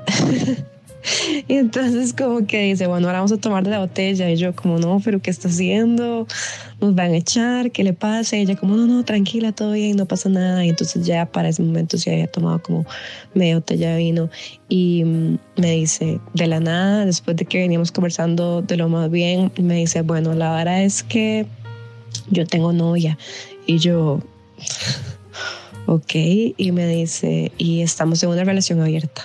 [1.47, 4.29] y entonces como que dice, bueno, ahora vamos a tomar de la botella.
[4.29, 6.27] Y yo como, no, pero ¿qué está haciendo?
[6.81, 8.37] Nos van a echar, ¿qué le pasa?
[8.37, 10.65] Y ella como, no, no, tranquila, todo bien, no pasa nada.
[10.65, 12.85] Y entonces ya para ese momento se había tomado como
[13.33, 14.29] media botella de vino.
[14.67, 19.09] Y mm, me dice, de la nada, después de que veníamos conversando de lo más
[19.09, 21.45] bien, me dice, bueno, la verdad es que
[22.29, 23.17] yo tengo novia.
[23.65, 24.19] Y yo
[25.85, 26.11] ok,
[26.57, 29.23] y me dice, y estamos en una relación abierta.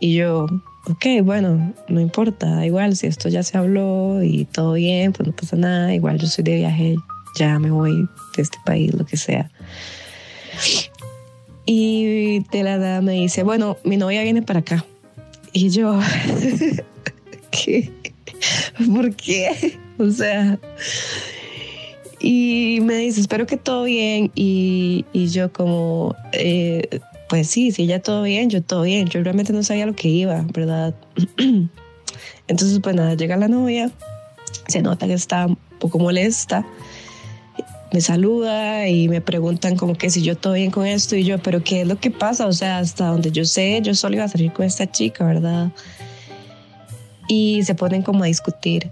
[0.00, 0.46] Y yo,
[0.90, 5.34] ok, bueno, no importa, igual si esto ya se habló y todo bien, pues no
[5.34, 6.96] pasa nada, igual yo soy de viaje,
[7.36, 9.50] ya me voy de este país, lo que sea.
[11.66, 14.84] Y de la nada me dice, bueno, mi novia viene para acá.
[15.52, 15.98] Y yo,
[17.50, 17.90] ¿qué?
[18.86, 19.78] ¿Por qué?
[19.98, 20.58] O sea,
[22.20, 24.30] y me dice, espero que todo bien.
[24.34, 29.08] Y, y yo como, eh, pues sí, si ya todo bien, yo todo bien.
[29.08, 30.94] Yo realmente no sabía lo que iba, ¿verdad?
[32.48, 33.90] Entonces, pues nada, llega la novia,
[34.66, 36.66] se nota que está un poco molesta,
[37.92, 41.38] me saluda y me preguntan como que si yo todo bien con esto y yo,
[41.38, 42.46] pero ¿qué es lo que pasa?
[42.46, 45.70] O sea, hasta donde yo sé, yo solo iba a salir con esta chica, ¿verdad?
[47.28, 48.90] Y se ponen como a discutir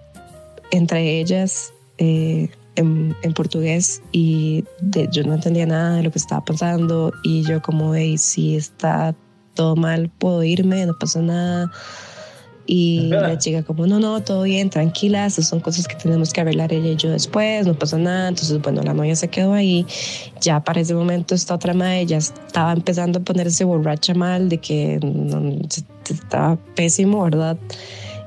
[0.70, 1.72] entre ellas.
[1.98, 4.64] Eh, en, portugués y
[5.10, 9.14] yo no entendía nada de lo que estaba pasando y yo como, hey, si está
[9.54, 11.70] todo mal, puedo irme, no pasa nada.
[12.68, 16.40] Y la chica como, no, no, todo bien, tranquila, esas son cosas que tenemos que
[16.40, 18.28] arreglar ella y yo después, no pasa nada.
[18.28, 19.86] Entonces, bueno, la novia se quedó ahí.
[20.40, 24.58] Ya para ese momento esta otra madre ya estaba empezando a ponerse borracha mal, de
[24.58, 24.98] que
[26.10, 27.56] estaba pésimo, ¿verdad?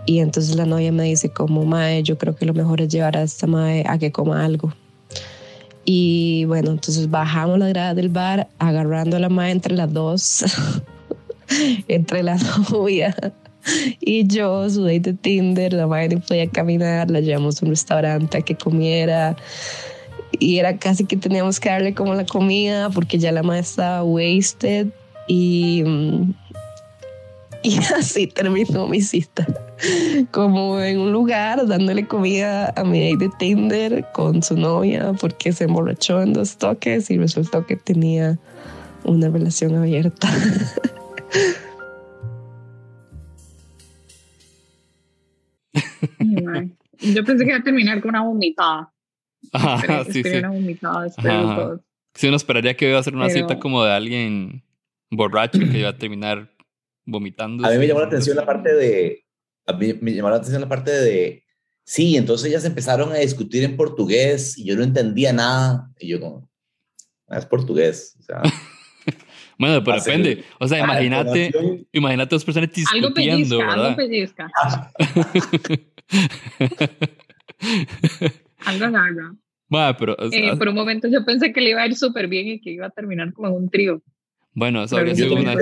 [0.06, 3.18] Y entonces la novia me dice como, Mae, yo creo que lo mejor es llevar
[3.18, 4.74] a esta Mae a que coma algo.
[5.86, 10.46] Y bueno, entonces bajamos la grada del bar, agarrando a la Mae entre las dos,
[11.88, 12.38] entre la
[12.72, 13.16] novia
[14.00, 18.42] y yo, su de Tinder, la no podía caminar, la llevamos a un restaurante a
[18.42, 19.36] que comiera.
[20.40, 24.04] Y era casi que teníamos que darle como la comida porque ya la Mae estaba
[24.04, 24.88] wasted.
[25.28, 26.34] Y mm,
[27.64, 29.46] y así terminó mi cita.
[30.32, 35.66] Como en un lugar dándole comida a mi de Tinder con su novia porque se
[35.66, 38.38] emborrachó en dos toques y resultó que tenía
[39.04, 40.30] una relación abierta.
[47.02, 48.92] Yo pensé que iba a terminar con una vomitada.
[49.54, 50.38] Ajá, sí, sí.
[50.38, 51.80] Una vomitada después
[52.16, 54.64] Sí, uno esperaría que iba a ser una cita como de alguien
[55.10, 56.50] borracho que iba a terminar
[57.12, 57.66] vomitando.
[57.66, 59.26] A mí me llamó la atención la parte de,
[59.66, 61.44] a mí me llamó la atención la parte de,
[61.84, 65.90] sí, entonces ellas empezaron a discutir en portugués y yo no entendía nada.
[66.00, 66.50] Y yo como,
[67.28, 68.16] ah, es portugués.
[68.20, 68.42] O sea,
[69.58, 70.44] bueno, pero depende.
[70.60, 71.52] O sea, imagínate,
[71.92, 73.86] imagínate dos personas discutiendo, algo pellizca, ¿verdad?
[73.86, 74.52] Algo pellizca.
[78.66, 79.36] algo agarra.
[79.70, 82.48] Bueno, pero, eh, por un momento yo pensé que le iba a ir súper bien
[82.48, 84.02] y que iba a terminar como en un trío.
[84.60, 85.56] Bueno, eso habría, sido una,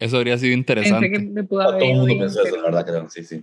[0.00, 1.12] eso habría sido interesante.
[1.12, 3.08] Que me pudo haber todo el mundo pensó eso, la verdad, creo.
[3.08, 3.40] Sí, sí.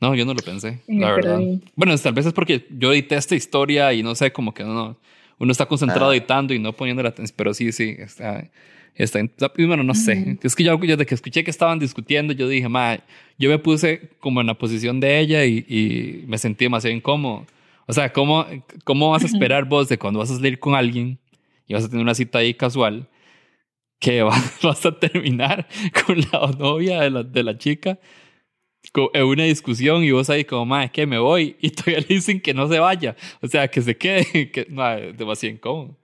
[0.00, 1.40] No, yo no lo pensé, la verdad.
[1.74, 4.96] Bueno, tal vez es porque yo edité esta historia y no sé, como que no,
[5.38, 6.16] uno está concentrado ah.
[6.16, 8.48] editando y no poniendo la atención, pero sí, sí, está,
[8.94, 9.20] está,
[9.58, 10.38] bueno, no sé.
[10.40, 13.00] Es que yo desde que escuché que estaban discutiendo, yo dije, ma,
[13.38, 17.44] yo me puse como en la posición de ella y, y me sentí demasiado incómodo.
[17.86, 18.46] O sea, ¿cómo,
[18.84, 21.18] ¿cómo vas a esperar vos de cuando vas a salir con alguien
[21.66, 23.08] y vas a tener una cita ahí casual?
[23.98, 24.22] Que
[24.62, 25.66] vas a terminar
[26.06, 27.98] con la novia de la, de la chica
[29.12, 32.40] en una discusión y vos ahí como, madre, que me voy y todavía le dicen
[32.40, 35.96] que no se vaya, o sea, que se quede, que no, es demasiado incómodo.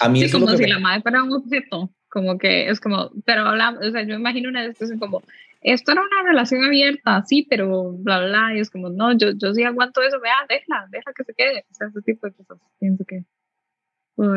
[0.00, 3.42] A mí sí, como si la madre fuera un objeto, como que es como, pero
[3.42, 5.22] hablamos, o sea, yo imagino una discusión como,
[5.60, 9.52] esto era una relación abierta, sí, pero bla, bla, y es como, no, yo, yo
[9.54, 12.58] sí aguanto eso, vea, déjala, deja que se quede, o sea, ese tipo de cosas,
[12.78, 13.24] pienso que...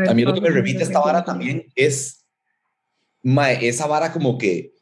[0.08, 2.20] A mí lo que me repite esta vara también es
[3.23, 4.73] esa vara como que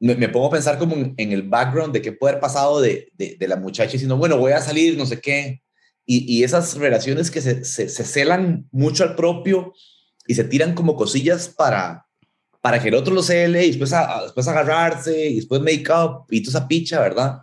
[0.00, 3.48] me, pongo a pensar como en, el background de qué puede haber pasado de, de,
[3.48, 5.62] la muchacha diciendo, bueno, voy a salir, no sé qué.
[6.06, 9.74] Y, y esas relaciones que se, se, celan mucho al propio
[10.26, 12.06] y se tiran como cosillas para,
[12.62, 16.24] para que el otro lo cele y después, a- después agarrarse y después make up
[16.30, 17.42] y toda esa picha, ¿verdad?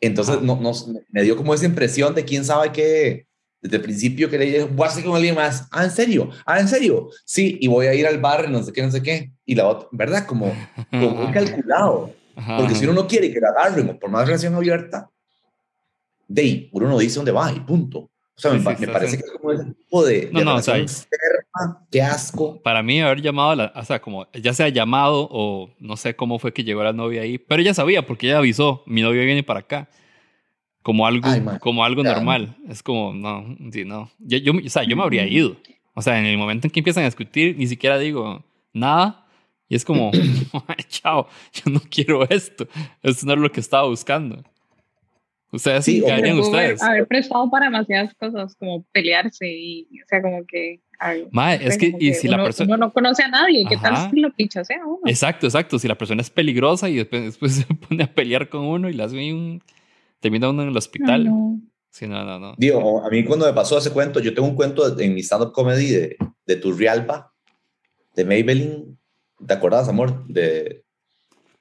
[0.00, 0.72] Entonces no, no,
[1.10, 3.26] me dio como esa impresión de quién sabe qué,
[3.66, 6.30] desde el principio que le dije, voy a salir con alguien más, ah, ¿en serio?
[6.44, 7.08] Ah, ¿en serio?
[7.24, 9.32] Sí, y voy a ir al bar, no sé qué, no sé qué.
[9.44, 10.24] Y la otra, ¿verdad?
[10.24, 10.52] Como,
[10.90, 12.12] como calculado.
[12.58, 15.10] Porque si uno no quiere que la agarren, por más relación abierta,
[16.28, 17.98] de ahí, uno no dice dónde va y punto.
[17.98, 20.44] O sea, Sí, me, sí, me parece que es como ese tipo de, No, de
[20.44, 22.60] no, o sea, enferma, qué asco.
[22.62, 26.14] Para mí, haber llamado, a la, o sea, como ya sea llamado o no sé
[26.14, 29.22] cómo fue que llegó la novia ahí, pero ella sabía porque ella avisó, mi novia
[29.22, 29.88] viene para acá.
[30.86, 32.54] Como algo, Ay, como algo normal.
[32.68, 34.08] Es como, no, sí, no.
[34.20, 35.56] Yo, yo, o sea, yo me habría ido.
[35.94, 39.26] O sea, en el momento en que empiezan a discutir, ni siquiera digo nada.
[39.68, 40.12] Y es como,
[40.68, 42.68] "Ay, chao, yo no quiero esto.
[43.02, 44.44] Esto no es lo que estaba buscando.
[45.50, 46.82] Ustedes, Sí, ¿qué o- harían haber, ustedes?
[46.84, 50.80] haber prestado para demasiadas cosas, como pelearse y, o sea, como que...
[51.00, 52.74] ay, Mae, no sé, es que, y si la uno, persona.
[52.76, 53.94] uno no conoce a nadie, ¿qué Ajá.
[53.94, 55.00] tal si lo pichasea uno?
[55.06, 55.78] Exacto, exacto.
[55.80, 58.92] Si la persona es peligrosa y después, después se pone a pelear con uno y
[58.92, 59.60] le hace un.
[60.20, 61.24] Termina uno en el Ay, hospital.
[61.24, 61.60] no.
[61.90, 62.54] Sí, no, no, no.
[62.58, 65.52] Digo, a mí cuando me pasó ese cuento, yo tengo un cuento en mi stand-up
[65.52, 67.32] comedy de, de Turrialba,
[68.14, 68.98] de Maybelline.
[69.46, 70.26] ¿Te acuerdas, amor?
[70.26, 70.84] De,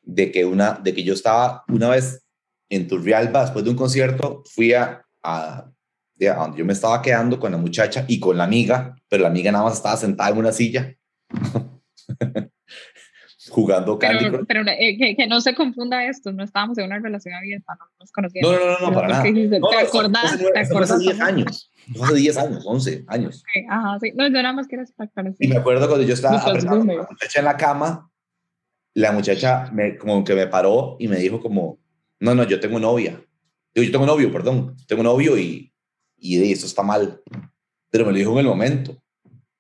[0.04, 2.26] de, que una, de que yo estaba una vez
[2.68, 7.40] en Turrialba, después de un concierto, fui a, a, a donde yo me estaba quedando
[7.40, 10.38] con la muchacha y con la amiga, pero la amiga nada más estaba sentada en
[10.38, 10.96] una silla
[13.56, 14.48] jugando Candy Pero, Crush.
[14.48, 17.86] pero eh, que, que no se confunda esto, no estábamos en una relación abierta, no
[18.02, 18.52] nos conocíamos.
[18.52, 19.24] No, no, no, no, para nada.
[19.24, 19.60] ¿Qué dijiste?
[19.62, 20.38] No, ¿Te acordás?
[20.38, 21.28] ¿Te fue hace acordás, 10 amor?
[21.28, 21.72] años.
[22.04, 23.44] Hace 10 años, 11 años.
[23.54, 24.12] Sí, Ajá, sí.
[24.14, 27.08] No, yo nada más quiero estar Y me acuerdo cuando yo estaba apretando a la
[27.10, 28.12] muchacha en la cama,
[28.94, 31.80] la muchacha me, como que me paró y me dijo como,
[32.20, 33.24] no, no, yo tengo novia.
[33.74, 34.76] Digo, yo tengo novio, perdón.
[34.86, 35.72] Tengo novio y,
[36.18, 37.22] y eso está mal.
[37.90, 39.02] Pero me lo dijo en el momento,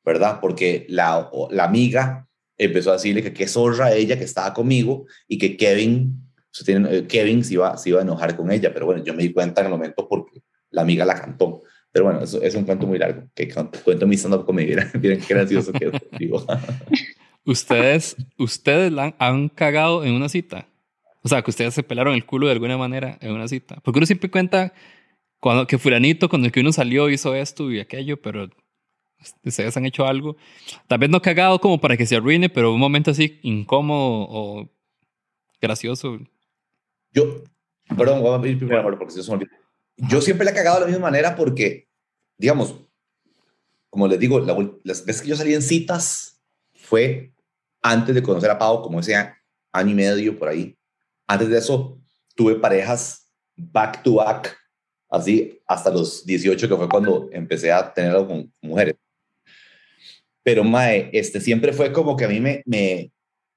[0.03, 0.39] ¿verdad?
[0.41, 2.24] Porque la, la amiga
[2.57, 6.21] empezó a decirle que qué zorra ella que estaba conmigo y que Kevin,
[6.67, 8.73] eh, Kevin se iba, se iba a enojar con ella.
[8.73, 10.41] Pero bueno, yo me di cuenta en el momento porque
[10.71, 11.63] la amiga la cantó.
[11.91, 14.75] Pero bueno, eso es un cuento muy largo, que cu- cuento mi stand-up comedy.
[15.01, 15.91] Miren qué gracioso que es.
[16.19, 16.45] Digo.
[17.45, 20.67] ¿Ustedes, ustedes la han, han cagado en una cita?
[21.21, 23.79] O sea, que ustedes se pelaron el culo de alguna manera en una cita.
[23.83, 24.73] Porque uno siempre cuenta
[25.39, 28.49] cuando, que fulanito con el que uno salió hizo esto y aquello, pero
[29.43, 30.37] ustedes han hecho algo.
[30.87, 34.69] Tal vez no cagado como para que se arruine, pero un momento así incómodo o
[35.61, 36.19] gracioso.
[37.11, 37.43] Yo,
[37.97, 39.51] perdón, voy a ir primero porque se me olvida.
[39.97, 41.87] Yo siempre le he cagado de la misma manera porque,
[42.37, 42.75] digamos,
[43.89, 46.41] como les digo, la las veces que yo salí en citas
[46.73, 47.33] fue
[47.81, 49.15] antes de conocer a Pau, como ese
[49.71, 50.77] año y medio por ahí.
[51.27, 51.97] Antes de eso,
[52.35, 54.57] tuve parejas back to back,
[55.09, 58.95] así hasta los 18, que fue cuando empecé a tener algo con mujeres.
[60.45, 63.11] Pero, mae, este siempre fue como que a mí me, me,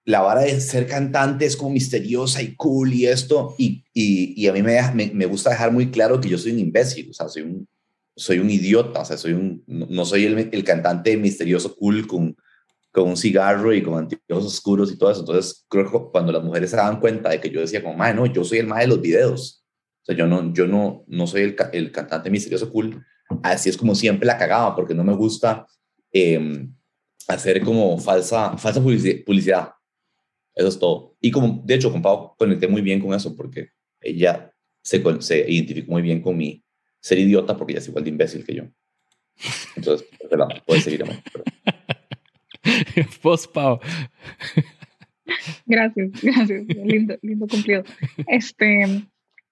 [0.07, 4.49] la vara de ser cantante es como misteriosa y cool y esto, y, y, y
[4.49, 7.13] a mí me, me, me gusta dejar muy claro que yo soy un imbécil, o
[7.13, 7.69] sea, soy un,
[8.17, 12.35] soy un idiota, o sea, soy un, no, soy el, el cantante misterioso cool con,
[12.91, 15.21] con un cigarro y con anteojos oscuros y todo eso.
[15.21, 18.15] Entonces, creo que cuando las mujeres se daban cuenta de que yo decía como, mae,
[18.15, 19.63] no, yo soy el mae de los videos,
[20.01, 23.05] o sea, yo no, yo no, no soy el, el cantante misterioso cool,
[23.43, 25.67] así es como siempre la cagaba, porque no me gusta
[26.15, 26.67] eh,
[27.29, 29.73] hacer como falsa, falsa publici- publicidad.
[30.55, 31.17] Eso es todo.
[31.21, 33.69] Y como, de hecho, con Pau conecté muy bien con eso porque
[34.01, 36.65] ella se, se identificó muy bien con mi
[37.01, 38.65] ser idiota porque ella es igual de imbécil que yo.
[39.77, 41.03] Entonces, perdón, puedes seguir.
[41.05, 41.17] amor.
[43.23, 43.79] Vos, Pau.
[45.67, 46.65] Gracias, gracias.
[46.67, 47.85] Lindo, lindo cumplido.
[48.27, 49.05] Este,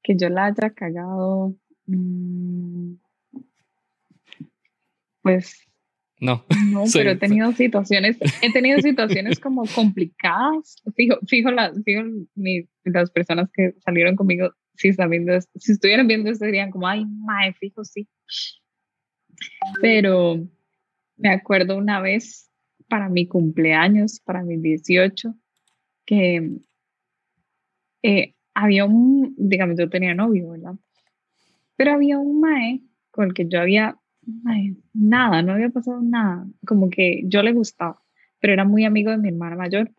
[0.03, 1.55] que yo la haya cagado.
[1.87, 2.95] mm,
[5.23, 5.66] Pues
[6.21, 6.45] No.
[6.71, 10.77] no, pero he tenido situaciones, he tenido situaciones como complicadas.
[10.97, 12.03] Fijo, fijo, las, fijo
[12.35, 16.71] mi- las personas que salieron conmigo, si están viendo esto- si estuvieran viendo esto, dirían
[16.71, 18.09] como, ay, mae, fijo, sí.
[19.81, 20.49] Pero
[21.17, 22.51] me acuerdo una vez
[22.89, 25.35] para mi cumpleaños, para mis 18,
[26.07, 26.51] que
[28.03, 30.75] eh, había un, digamos, yo tenía novio, ¿verdad?
[31.77, 32.81] Pero había un mae
[33.11, 33.99] con el que yo había,
[34.93, 38.03] nada, no había pasado nada, como que yo le gustaba,
[38.41, 39.91] pero era muy amigo de mi hermana mayor.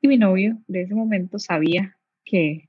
[0.00, 2.68] Y mi novio de ese momento sabía que,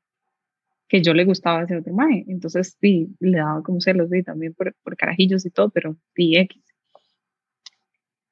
[0.87, 4.23] que yo le gustaba a ese otro mae, entonces sí, le daba como celos, y
[4.23, 6.63] también por, por carajillos y todo, pero sí, X.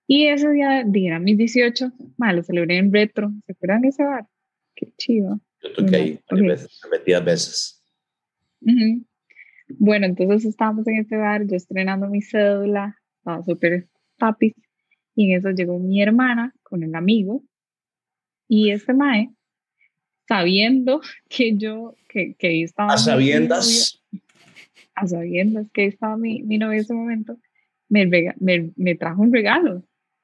[0.07, 4.03] Y ese día, eran mis 18, mae, lo celebré en retro, ¿se acuerdan de ese
[4.03, 4.25] bar?
[4.73, 5.39] Qué chido.
[5.61, 6.49] Yo toqué ahí varias Ok.
[6.49, 7.83] veces, repetidas veces.
[8.61, 9.05] Ujú.
[9.69, 13.87] Bueno, entonces estábamos en este bar, yo estrenando mi cédula, estaba súper
[14.17, 14.55] papi,
[15.15, 17.43] y en eso llegó mi hermana con el amigo,
[18.49, 19.29] Y este mae,
[20.27, 22.93] sabiendo que yo, que, que ahí estaba...
[22.93, 24.01] A sabiendas.
[24.11, 24.21] novio-
[24.95, 27.37] a sabiendas que ahí estaba mi, mi novio en ese momento,
[27.89, 29.83] me, rega- me, me trajo un regalo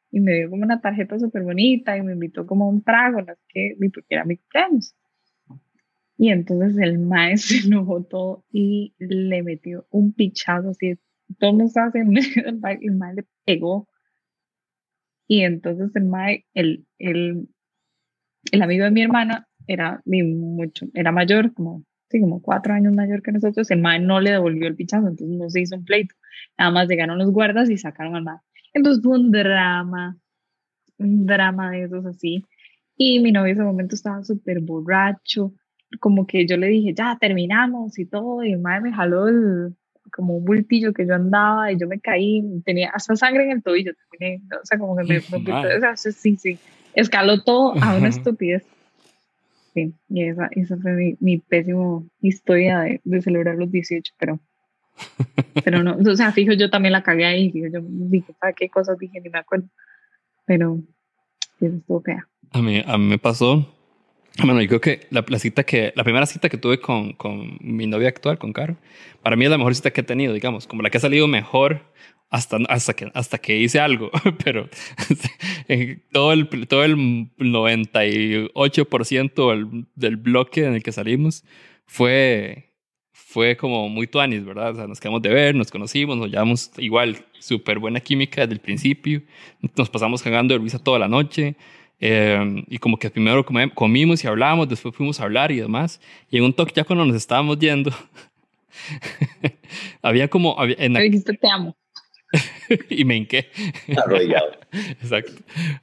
[0.09, 3.21] y me dio como una tarjeta súper bonita y me invitó como a un trago,
[3.21, 4.95] no sé qué, porque era mi cumpleaños.
[6.23, 10.95] Y entonces el mae se enojó todo y le metió un pichazo así,
[11.37, 13.89] todo el mundo estaba del baile, y el mae le pegó.
[15.27, 17.49] Y entonces el mae, el, el,
[18.53, 23.21] el amigo de mi hermana era mucho, era mayor, como, sí, como cuatro años mayor
[23.21, 26.15] que nosotros, el mae no le devolvió el pichazo, entonces no se hizo un pleito.
[26.57, 28.37] Nada más llegaron los guardas y sacaron al mae.
[28.73, 30.17] Entonces fue un drama,
[30.99, 32.45] un drama de esos así.
[32.95, 35.53] Y mi novio en ese momento estaba súper borracho,
[35.99, 39.75] como que yo le dije, ya terminamos y todo, y mae me jaló el,
[40.11, 43.63] como un bultillo que yo andaba y yo me caí, tenía hasta sangre en el
[43.63, 46.57] tobillo, terminé, o sea, como que me, me- o sea, sí, sí,
[46.93, 48.63] escaló todo a una estupidez.
[49.73, 54.39] Sí, y esa, esa fue mi, mi pésimo historia de, de celebrar los 18, pero,
[55.63, 58.69] pero no, o sea, fijo, yo también la cagué ahí, fijo, yo dije, ¿para qué
[58.69, 59.19] cosas dije?
[59.19, 59.67] Ni me acuerdo,
[60.45, 60.79] pero
[61.59, 62.27] eso estuvo fea.
[62.51, 63.67] A mí, a mí me pasó.
[64.39, 67.57] Bueno, yo creo que la, la cita que, la primera cita que tuve con, con
[67.61, 68.77] mi novia actual, con Caro,
[69.21, 71.27] para mí es la mejor cita que he tenido, digamos, como la que ha salido
[71.27, 71.93] mejor
[72.33, 74.09] hasta, hasta, que, hasta que hice algo,
[74.43, 74.67] pero
[76.11, 81.43] todo el, todo el 98% del, del bloque en el que salimos
[81.85, 82.73] fue,
[83.11, 84.71] fue como muy tuanis, ¿verdad?
[84.71, 88.53] O sea, nos quedamos de ver, nos conocimos, nos llevamos igual, súper buena química desde
[88.53, 89.21] el principio,
[89.77, 91.55] nos pasamos cagando de risa toda la noche.
[91.99, 95.99] Eh, y como que primero comimos y hablamos, después fuimos a hablar y demás.
[96.29, 97.91] Y en un toque ya cuando nos estábamos yendo,
[100.01, 101.75] había como, había- en la- Me dijiste, te amo.
[102.89, 103.49] y me hinqué.
[103.95, 104.51] Arrodillado.
[104.71, 105.33] Exacto.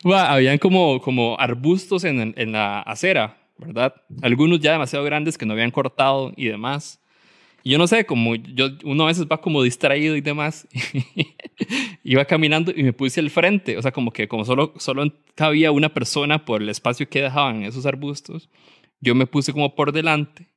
[0.02, 3.94] Bueno, habían como, como arbustos en, en la acera, ¿verdad?
[4.22, 6.99] Algunos ya demasiado grandes que no habían cortado y demás.
[7.64, 10.66] Yo no sé, como yo, uno a veces va como distraído y demás.
[12.04, 13.76] Iba caminando y me puse al frente.
[13.76, 17.64] O sea, como que como solo, solo cabía una persona por el espacio que dejaban
[17.64, 18.48] esos arbustos,
[19.00, 20.48] yo me puse como por delante.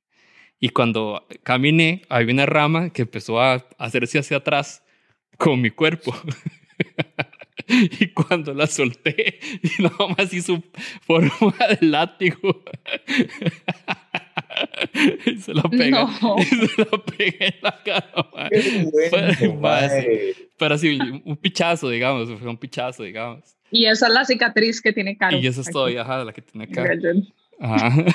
[0.60, 4.84] Y cuando caminé, había una rama que empezó a hacerse hacia atrás
[5.38, 6.16] con mi cuerpo.
[7.68, 9.40] y cuando la solté,
[9.80, 10.64] nada más hizo
[11.02, 12.64] forma de látigo.
[15.26, 15.54] y se.
[15.54, 15.70] No.
[16.40, 18.50] Y se la pegué en la cara.
[18.50, 19.94] Qué bueno.
[20.58, 22.30] Pero así, un pichazo, digamos.
[22.40, 23.56] Fue un pichazo, digamos.
[23.72, 25.38] Y esa es la cicatriz que tiene Caro.
[25.38, 26.68] y eso es todo, ajá, la que tiene.
[26.68, 27.14] Gallo.
[27.60, 28.06] Ajá.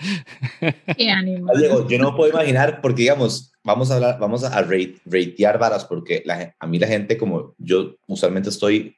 [0.96, 1.58] Qué animal.
[1.58, 5.84] Diego, yo no puedo imaginar, porque digamos, vamos a hablar, vamos a rate, ratear varas,
[5.84, 8.96] porque la a mí la gente, como yo usualmente estoy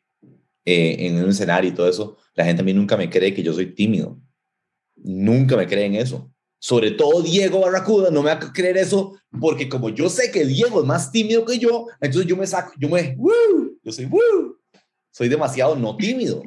[0.64, 3.42] eh, en un escenario y todo eso, la gente a mí nunca me cree que
[3.42, 4.18] yo soy tímido.
[5.08, 6.28] Nunca me creen eso.
[6.58, 10.44] Sobre todo Diego Barracuda no me va a creer eso, porque como yo sé que
[10.44, 13.78] Diego es más tímido que yo, entonces yo me saco, yo me, ¡woo!
[13.84, 14.56] yo soy, ¡woo!
[15.12, 16.42] soy demasiado no tímido.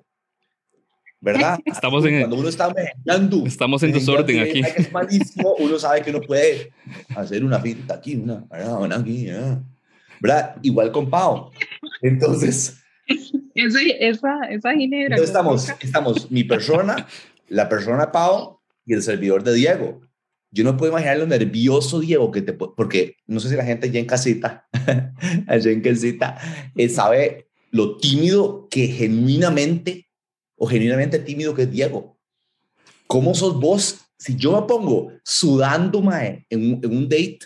[1.22, 1.60] ¿Verdad?
[1.66, 4.62] Estamos en- Cuando uno está mejillando, Estamos en desorden aquí.
[4.62, 6.72] Es malísimo, uno sabe que uno puede
[7.16, 8.82] hacer una finta aquí, una, ¿verdad?
[8.82, 9.62] una aquí, ¿verdad?
[10.22, 10.56] ¿verdad?
[10.64, 11.50] Igual con Pau.
[12.02, 12.78] Entonces,
[13.56, 15.16] Ese- esa, esa ginebra.
[15.16, 17.08] entonces estamos, estamos mi persona,
[17.50, 20.02] la persona Pau y el servidor de Diego.
[20.52, 23.88] Yo no puedo imaginar lo nervioso, Diego, que te porque no sé si la gente
[23.88, 24.68] allá en casita,
[25.48, 26.38] allá en casita,
[26.76, 30.10] eh, sabe lo tímido que genuinamente,
[30.56, 32.18] o genuinamente tímido que es Diego.
[33.06, 34.00] ¿Cómo sos vos?
[34.18, 37.40] Si yo me pongo sudando, mae, en un, en un date,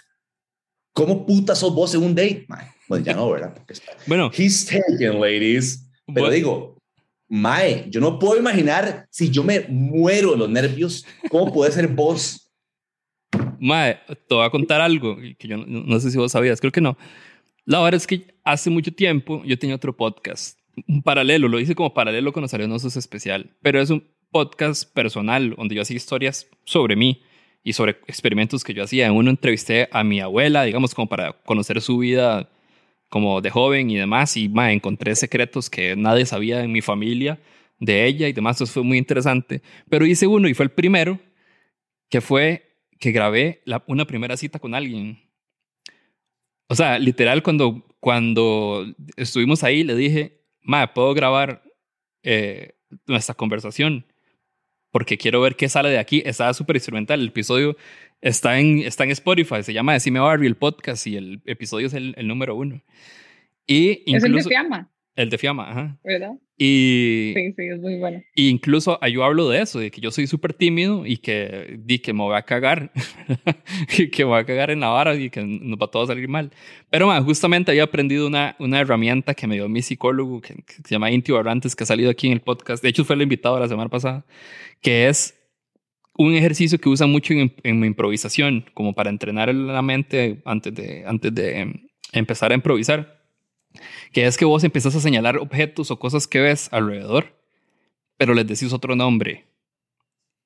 [0.93, 2.73] ¿cómo puta sos vos en un date, mae?
[2.87, 3.53] Bueno, ya no, ¿verdad?
[3.53, 3.73] Porque
[4.07, 5.89] Bueno, He's taken, ladies.
[6.13, 6.72] Pero digo,
[7.35, 11.87] Mae, yo no puedo imaginar si yo me muero de los nervios, ¿cómo puede ser
[11.87, 12.53] vos?
[13.59, 16.79] Mae, te voy a contar algo que yo no, sé si vos sabías, creo que
[16.79, 16.95] no.
[17.65, 21.73] La verdad es que hace mucho tiempo yo tenía otro podcast, un paralelo, lo hice
[21.73, 26.47] como paralelo con los arenosos especial, pero es un podcast personal donde yo hacía historias
[26.65, 27.23] sobre mí
[27.63, 29.07] y sobre experimentos que yo hacía.
[29.07, 32.51] En uno entrevisté a mi abuela, digamos, como para conocer su vida
[33.13, 37.39] como de joven y demás, y mae, encontré secretos que nadie sabía en mi familia
[37.79, 39.61] de ella y demás, eso fue muy interesante.
[39.87, 41.19] Pero hice uno y fue el primero,
[42.09, 45.19] que fue que grabé la- una primera cita con alguien.
[46.69, 48.83] O sea, literal, cuando, cuando
[49.15, 51.61] estuvimos ahí, le dije, ma, ¿puedo grabar
[52.23, 52.73] eh,
[53.05, 54.07] nuestra conversación?
[54.89, 56.23] Porque quiero ver qué sale de aquí.
[56.25, 57.21] Estaba súper instrumental.
[57.21, 57.77] El episodio
[58.23, 59.61] está en, está en Spotify.
[59.61, 62.81] Se llama Decime Barbie, el podcast, y el episodio es el, el número uno.
[63.67, 64.43] Y Es el de.
[64.43, 65.99] Fiamma, el de Fiamma, ajá.
[66.03, 66.31] ¿verdad?
[66.57, 68.21] Y, Sí, sí, es muy bueno.
[68.35, 71.77] y incluso ah, yo hablo de eso, de que yo soy súper tímido y que,
[71.79, 72.91] di que me voy a cagar,
[73.97, 76.07] y que me voy a cagar en la vara y que nos va todo a
[76.07, 76.51] salir mal.
[76.89, 80.73] Pero ma, justamente había aprendido una, una herramienta que me dio mi psicólogo, que, que
[80.73, 82.81] se llama Inti Barrantes, que ha salido aquí en el podcast.
[82.81, 84.25] De hecho, fue el invitado la semana pasada,
[84.81, 85.42] que es
[86.15, 91.03] un ejercicio que usa mucho en, en improvisación, como para entrenar la mente antes de,
[91.05, 93.23] antes de em, empezar a improvisar
[94.11, 97.35] que es que vos empezás a señalar objetos o cosas que ves alrededor,
[98.17, 99.45] pero les decís otro nombre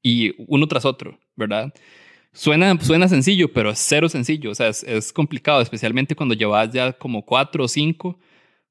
[0.02, 1.74] y uno tras otro, ¿verdad?
[2.34, 6.94] Suena, suena sencillo, pero es cero sencillo, o sea, es, complicado, especialmente cuando llevas ya
[6.94, 8.20] como cuatro o cinco,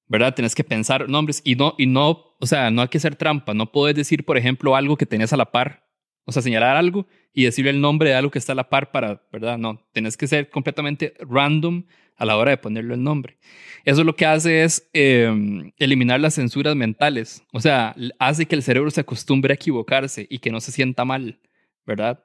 [0.07, 0.35] ¿verdad?
[0.35, 3.55] Tenés que pensar nombres y no, y no, o sea, no hay que hacer trampa,
[3.55, 5.86] no puedes decir, por ejemplo, algo que tenés a la par,
[6.27, 8.91] o sea, señalar algo y decirle el nombre de algo que está a la par
[8.91, 9.57] para, ¿verdad?
[9.59, 11.85] No, tenés que ser completamente random
[12.17, 13.39] a la hora de ponerle el nombre.
[13.85, 15.31] Eso lo que hace es eh,
[15.79, 17.45] eliminar las censuras mentales.
[17.53, 21.05] O sea, hace que el cerebro se acostumbre a equivocarse y que no se sienta
[21.05, 21.41] mal,
[21.87, 22.25] ¿verdad?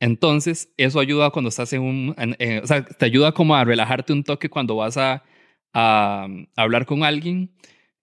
[0.00, 2.14] Entonces, eso ayuda cuando estás en un...
[2.18, 5.22] en- eh, o sea, te ayuda como a relajarte un toque cuando vas a,
[5.74, 6.26] a
[6.56, 7.50] hablar con alguien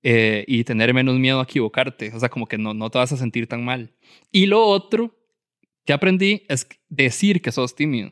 [0.04, 2.12] eh, y tener menos miedo a equivocarte.
[2.14, 3.94] O sea, como que no, no te vas a sentir tan mal.
[4.32, 5.16] Y lo otro
[5.88, 8.12] que aprendí es decir que sos tímido.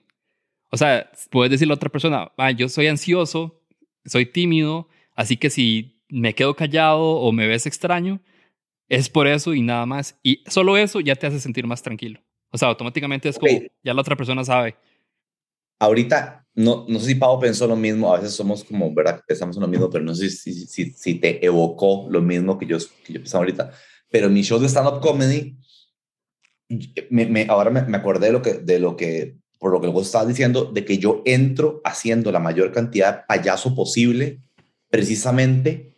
[0.71, 3.61] O sea, puedes decirle a otra persona, ah, yo soy ansioso,
[4.05, 8.21] soy tímido, así que si me quedo callado o me ves extraño,
[8.87, 10.17] es por eso y nada más.
[10.23, 12.21] Y solo eso ya te hace sentir más tranquilo.
[12.51, 13.63] O sea, automáticamente es como, Ok.
[13.83, 14.75] ya la otra persona sabe.
[15.77, 19.21] Ahorita, no, no sé si Pau pensó lo mismo, a veces somos como, ¿verdad?
[19.27, 22.57] Pensamos en lo mismo, pero no sé si, si, si, si te evocó lo mismo
[22.57, 23.73] que yo, que yo pensaba ahorita.
[24.09, 25.57] Pero mi show de stand-up comedy,
[27.09, 30.05] me, me- ahora me, acordé de lo que, de lo que, por lo que vos
[30.05, 34.41] estabas diciendo, de que yo entro haciendo la mayor cantidad de payaso posible,
[34.89, 35.95] precisamente,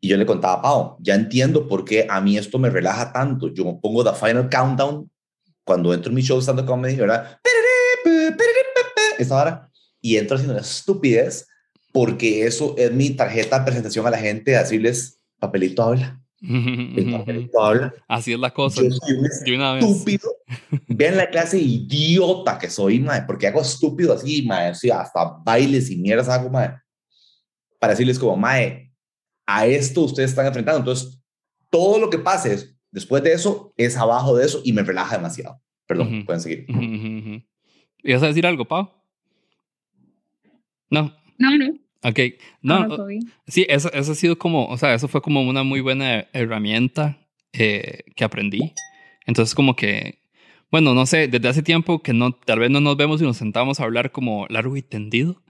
[0.00, 3.12] y yo le contaba a Pau, ya entiendo por qué a mí esto me relaja
[3.12, 3.48] tanto.
[3.52, 5.10] Yo me pongo The Final Countdown
[5.64, 7.38] cuando entro en mi show de stand-up comedy, ¿verdad?
[9.18, 9.70] Esa hora,
[10.00, 11.46] y entro haciendo una estupidez,
[11.92, 17.92] porque eso es mi tarjeta de presentación a la gente, decirles, papelito habla, el.
[18.06, 18.82] Así es la cosa.
[18.82, 20.30] Yo soy un estúpido.
[20.86, 25.90] Vean la clase idiota que soy, mae, porque hago estúpido así, mae, así, hasta bailes
[25.90, 26.74] y mierdas hago, mae,
[27.80, 28.92] para decirles como, mae,
[29.46, 30.78] a esto ustedes están enfrentando.
[30.80, 31.20] Entonces,
[31.70, 35.16] todo lo que pase es- después de eso es abajo de eso y me relaja
[35.16, 35.60] demasiado.
[35.86, 36.26] Perdón, Ujú.
[36.26, 36.66] pueden seguir.
[36.68, 37.42] Ujú, ujú, ujú.
[38.02, 38.90] ¿Ibas a decir algo, Pau?
[40.90, 41.12] No.
[41.38, 42.18] No, no, Ok.
[42.62, 42.78] No.
[43.46, 47.18] Sí, eso, eso ha sido como, o sea, eso fue como una muy buena herramienta
[47.52, 48.72] eh, que aprendí.
[49.26, 50.20] Entonces, como que,
[50.70, 53.36] bueno, no sé, desde hace tiempo que no, tal vez no nos vemos y nos
[53.36, 55.42] sentamos a hablar como largo y tendido.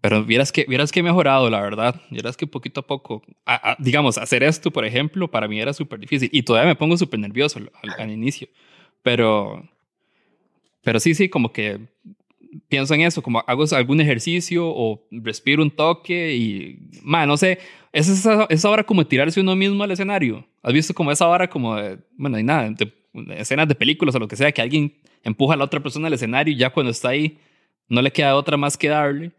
[0.00, 2.00] Pero vieras que, vieras que he mejorado, la verdad.
[2.10, 5.72] Vieras que poquito a poco, a- a- digamos, hacer esto, por ejemplo, para mí era
[5.72, 6.28] súper difícil.
[6.32, 8.48] Y todavía me pongo súper nervioso al, al- al inicio.
[9.02, 9.68] Pero,
[10.82, 11.80] pero sí, sí, como que
[12.68, 17.58] pienso en eso, como hago algún ejercicio o respiro un toque y, man, no sé,
[17.92, 20.46] es esa, esa hora como de tirarse uno mismo al escenario.
[20.62, 24.14] ¿Has visto como esa hora como de, bueno, hay nada, de, de escenas de películas
[24.14, 26.70] o lo que sea, que alguien empuja a la otra persona al escenario y ya
[26.70, 27.38] cuando está ahí
[27.88, 29.32] no le queda otra más que darle?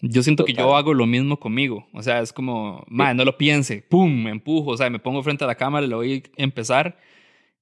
[0.00, 0.78] Yo siento que yo Total.
[0.78, 1.86] hago lo mismo conmigo.
[1.92, 5.22] O sea, es como, man, no lo piense, pum, me empujo, o sea, me pongo
[5.22, 6.98] frente a la cámara, le voy a empezar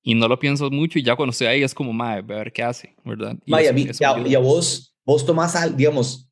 [0.03, 2.38] y no lo pienso mucho y ya cuando estoy ahí es como, madre, voy a
[2.38, 3.36] ver qué hace, ¿verdad?
[3.44, 6.30] Y Mae, a mí, eso y a, y a vos, vos tomás, digamos,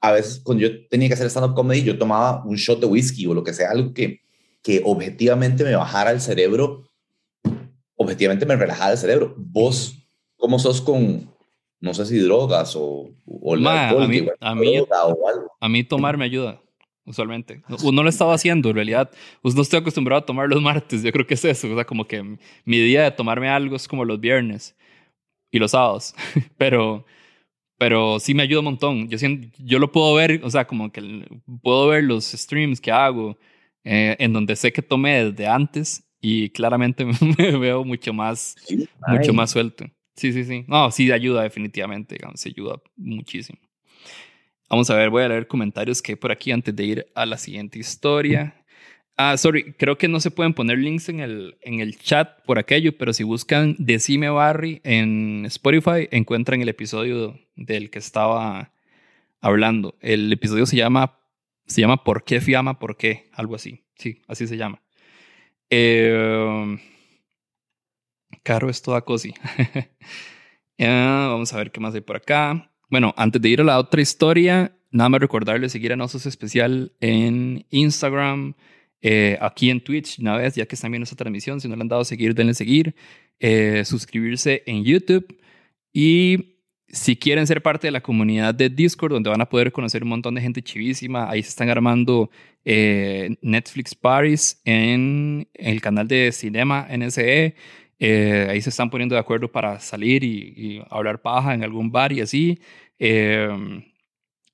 [0.00, 3.26] a veces cuando yo tenía que hacer stand-up comedy, yo tomaba un shot de whisky
[3.26, 4.20] o lo que sea, algo que,
[4.62, 6.84] que objetivamente me bajara el cerebro,
[7.96, 9.34] objetivamente me relajara el cerebro.
[9.36, 9.96] Vos,
[10.36, 11.30] ¿cómo sos con,
[11.80, 14.04] no sé si drogas o, o el Ma, alcohol?
[14.04, 15.52] a mí- que a mí- o algo.
[15.60, 16.60] A mí tomar me ayuda,
[17.04, 17.62] usualmente.
[17.68, 19.10] No, no lo estaba haciendo, en realidad.
[19.40, 21.70] Pues no estoy acostumbrado a tomar los martes, yo creo que es eso.
[21.70, 22.22] O sea, como que
[22.64, 24.74] mi día de tomarme algo es como los viernes
[25.50, 26.14] y los sábados.
[26.58, 27.04] pero,
[27.82, 29.08] pero sí me ayuda un montón.
[29.08, 31.26] Yo, siento, yo lo puedo ver, o sea, como que
[31.64, 33.36] puedo ver los streams que hago
[33.82, 37.04] eh, en donde sé que tomé desde antes y claramente
[37.38, 38.54] me veo mucho más,
[39.08, 39.84] mucho más suelto.
[40.14, 40.64] Sí, sí, sí.
[40.68, 43.58] No, sí ayuda definitivamente, digamos, sí ayuda muchísimo.
[44.70, 47.26] Vamos a ver, voy a leer comentarios que hay por aquí antes de ir a
[47.26, 48.61] la siguiente historia.
[49.16, 52.58] Ah, sorry, creo que no se pueden poner links en el, en el chat por
[52.58, 58.72] aquello, pero si buscan Decime Barry en Spotify, encuentran el episodio del que estaba
[59.40, 59.96] hablando.
[60.00, 61.18] El episodio se llama,
[61.66, 62.78] se llama ¿Por qué Fiamma?
[62.78, 63.28] ¿Por qué?
[63.32, 63.84] Algo así.
[63.96, 64.82] Sí, así se llama.
[65.68, 66.78] Eh,
[68.42, 69.34] Caro es toda cosi.
[70.78, 72.70] Ah, vamos a ver qué más hay por acá.
[72.90, 76.92] Bueno, antes de ir a la otra historia, nada más recordarles seguir a Nosos Especial
[77.00, 78.54] en Instagram,
[79.02, 81.60] eh, aquí en Twitch una vez, ya que están viendo esta transmisión.
[81.60, 82.94] Si no le han dado seguir, denle seguir.
[83.40, 85.36] Eh, suscribirse en YouTube.
[85.92, 86.52] Y
[86.88, 90.10] si quieren ser parte de la comunidad de Discord, donde van a poder conocer un
[90.10, 92.30] montón de gente chivísima, ahí se están armando
[92.64, 97.56] eh, Netflix Paris en, el canal de Cinema NSE.
[97.98, 101.90] Eh, ahí se están poniendo de acuerdo para salir y, y hablar paja en algún
[101.90, 102.60] bar y así.
[102.98, 103.48] Eh,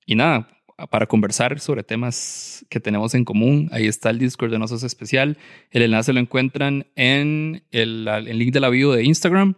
[0.05, 0.47] y nada,
[0.87, 3.69] para conversar sobre temas que tenemos en común.
[3.71, 5.37] Ahí está el Discord de Nosotros Especial.
[5.71, 9.55] El enlace lo encuentran en el, el link de la bio de Instagram.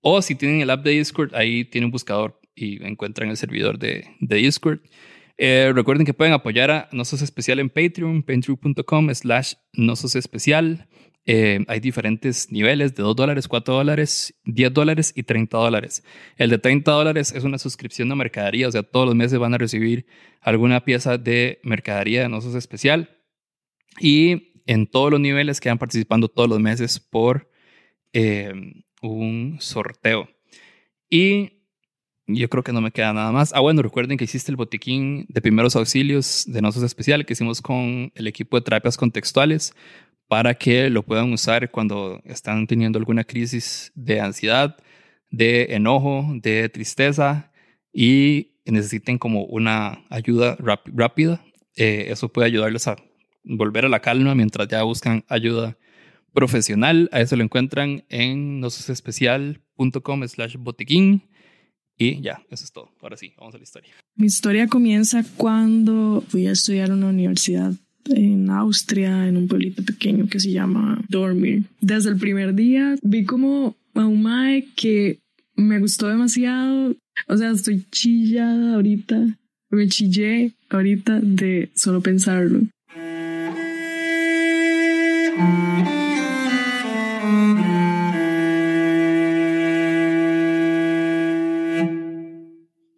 [0.00, 3.78] O si tienen el app de Discord, ahí tienen un buscador y encuentran el servidor
[3.78, 4.80] de, de Discord.
[5.38, 10.88] Eh, recuerden que pueden apoyar a Nosotros Especial en Patreon, patreon.com slash Nosotros Especial.
[11.24, 16.02] Eh, hay diferentes niveles de 2 dólares, 4 dólares, 10 dólares y 30 dólares.
[16.36, 19.54] El de 30 dólares es una suscripción de mercadería, o sea, todos los meses van
[19.54, 20.06] a recibir
[20.40, 23.18] alguna pieza de mercadería de Nosos Especial.
[24.00, 27.48] Y en todos los niveles quedan participando todos los meses por
[28.12, 28.52] eh,
[29.00, 30.28] un sorteo.
[31.08, 31.62] Y
[32.26, 33.52] yo creo que no me queda nada más.
[33.52, 37.60] Ah, bueno, recuerden que existe el botiquín de primeros auxilios de Nosos Especial que hicimos
[37.60, 39.74] con el equipo de terapias contextuales
[40.32, 44.78] para que lo puedan usar cuando están teniendo alguna crisis de ansiedad,
[45.30, 47.52] de enojo, de tristeza
[47.92, 50.56] y necesiten como una ayuda
[50.86, 51.44] rápida.
[51.76, 52.96] Eh, eso puede ayudarles a
[53.44, 55.76] volver a la calma mientras ya buscan ayuda
[56.32, 57.10] profesional.
[57.12, 61.28] A eso lo encuentran en nososespecial.com slash botiquín.
[61.98, 62.90] Y ya, eso es todo.
[63.02, 63.92] Ahora sí, vamos a la historia.
[64.14, 67.74] Mi historia comienza cuando fui a estudiar en una universidad
[68.06, 71.64] en Austria, en un pueblito pequeño que se llama Dormir.
[71.80, 75.20] Desde el primer día vi como a un mae que
[75.56, 76.96] me gustó demasiado.
[77.28, 79.38] O sea, estoy chillada ahorita.
[79.70, 82.60] Me chillé ahorita de solo pensarlo.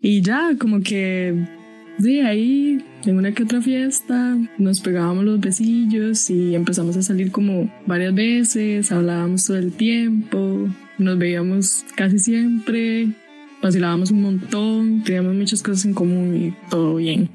[0.00, 1.34] Y ya, como que
[1.98, 7.30] de ahí en una que otra fiesta nos pegábamos los besillos y empezamos a salir
[7.30, 13.08] como varias veces, hablábamos todo el tiempo, nos veíamos casi siempre,
[13.62, 17.28] vacilábamos un montón, teníamos muchas cosas en común y todo bien.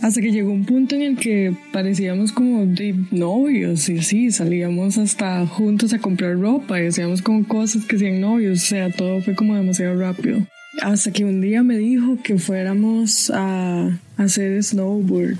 [0.00, 4.98] Hasta que llegó un punto en el que parecíamos como de novios y sí, salíamos
[4.98, 9.20] hasta juntos a comprar ropa y hacíamos como cosas que sean novios, o sea, todo
[9.20, 10.44] fue como demasiado rápido.
[10.80, 15.36] Hasta que un día me dijo que fuéramos a hacer snowboard.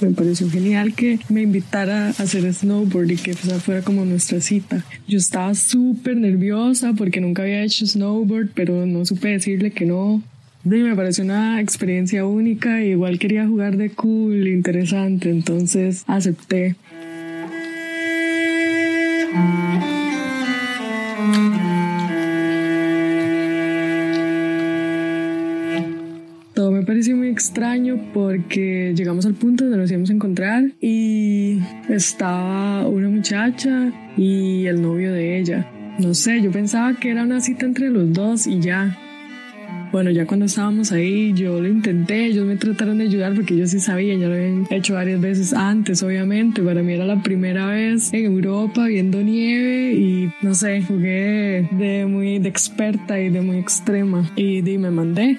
[0.00, 4.40] Me pareció genial que me invitara a hacer snowboard y que esa fuera como nuestra
[4.40, 4.84] cita.
[5.06, 10.20] Yo estaba súper nerviosa porque nunca había hecho snowboard, pero no supe decirle que no.
[10.64, 16.74] Me pareció una experiencia única, igual quería jugar de cool, interesante, entonces acepté.
[27.44, 31.58] Extraño porque llegamos al punto donde nos íbamos a encontrar y
[31.90, 35.70] estaba una muchacha y el novio de ella.
[35.98, 38.98] No sé, yo pensaba que era una cita entre los dos y ya.
[39.92, 43.70] Bueno, ya cuando estábamos ahí, yo lo intenté, ellos me trataron de ayudar porque ellos
[43.70, 46.62] sí sabían, ya lo habían hecho varias veces antes, obviamente.
[46.62, 52.06] Para mí era la primera vez en Europa viendo nieve y no sé, jugué de
[52.06, 55.38] muy de experta y de muy extrema y, y me mandé.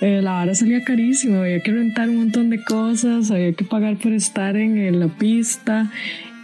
[0.00, 3.96] Eh, la vara salía carísima, había que rentar un montón de cosas, había que pagar
[3.96, 5.90] por estar en, en la pista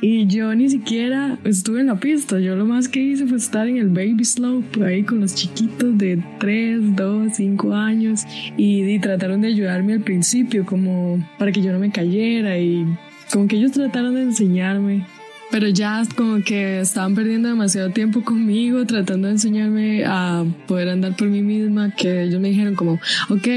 [0.07, 2.39] y yo ni siquiera estuve en la pista.
[2.39, 5.97] Yo lo más que hice fue estar en el baby slope, ahí con los chiquitos
[5.97, 8.25] de 3, 2, 5 años.
[8.59, 12.59] Y, y, trataron de ayudarme al principio, como para que yo no me cayera.
[12.59, 12.85] Y
[13.33, 15.07] como que ellos trataron de enseñarme.
[15.51, 21.17] Pero ya como que estaban perdiendo demasiado tiempo conmigo, tratando de enseñarme a poder andar
[21.17, 23.49] por mí misma, que ellos me dijeron como, ok,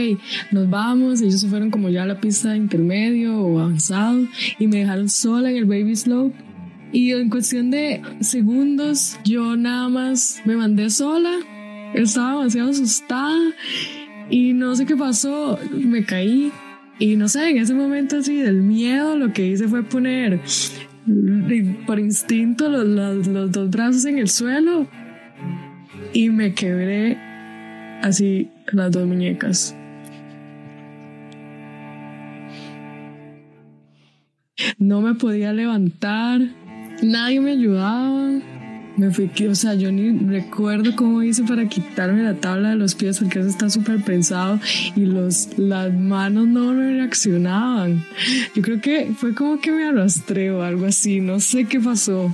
[0.51, 4.27] nos vamos, ellos se fueron como ya a la pista intermedio o avanzado
[4.59, 6.35] y me dejaron sola en el baby slope.
[6.91, 11.31] Y en cuestión de segundos, yo nada más me mandé sola,
[11.93, 13.53] estaba demasiado asustada
[14.29, 16.51] y no sé qué pasó, me caí.
[16.99, 20.41] Y no sé, en ese momento así del miedo, lo que hice fue poner
[21.85, 24.87] por instinto los, los, los, dos brazos en el suelo
[26.13, 27.17] y me quebré
[28.01, 29.75] así las dos muñecas.
[34.77, 36.41] No me podía levantar,
[37.01, 38.56] nadie me ayudaba
[38.97, 42.95] Me fui, o sea, yo ni recuerdo cómo hice para quitarme la tabla de los
[42.95, 44.59] pies porque eso está súper pensado
[44.95, 48.03] y los, las manos no reaccionaban.
[48.55, 52.33] Yo creo que fue como que me arrastré o algo así, no sé qué pasó.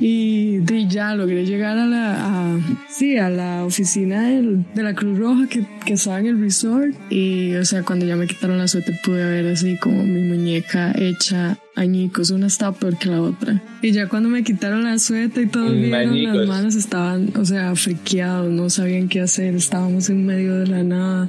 [0.00, 4.94] Y de ya logré llegar a la, a- sí, a la oficina del- de la
[4.94, 6.94] Cruz Roja que, que estaba en el resort.
[7.10, 10.92] Y, o sea, cuando ya me quitaron la suéter pude ver así como mi muñeca
[10.98, 12.30] hecha añicos.
[12.30, 13.62] Una estaba peor que la otra.
[13.82, 16.36] Y ya cuando me quitaron la suéter y todo Mm, vieron, añicos.
[16.36, 19.54] las manos estaban, o sea, friqueados, no sabían qué hacer.
[19.54, 21.28] Estábamos en medio de la nada.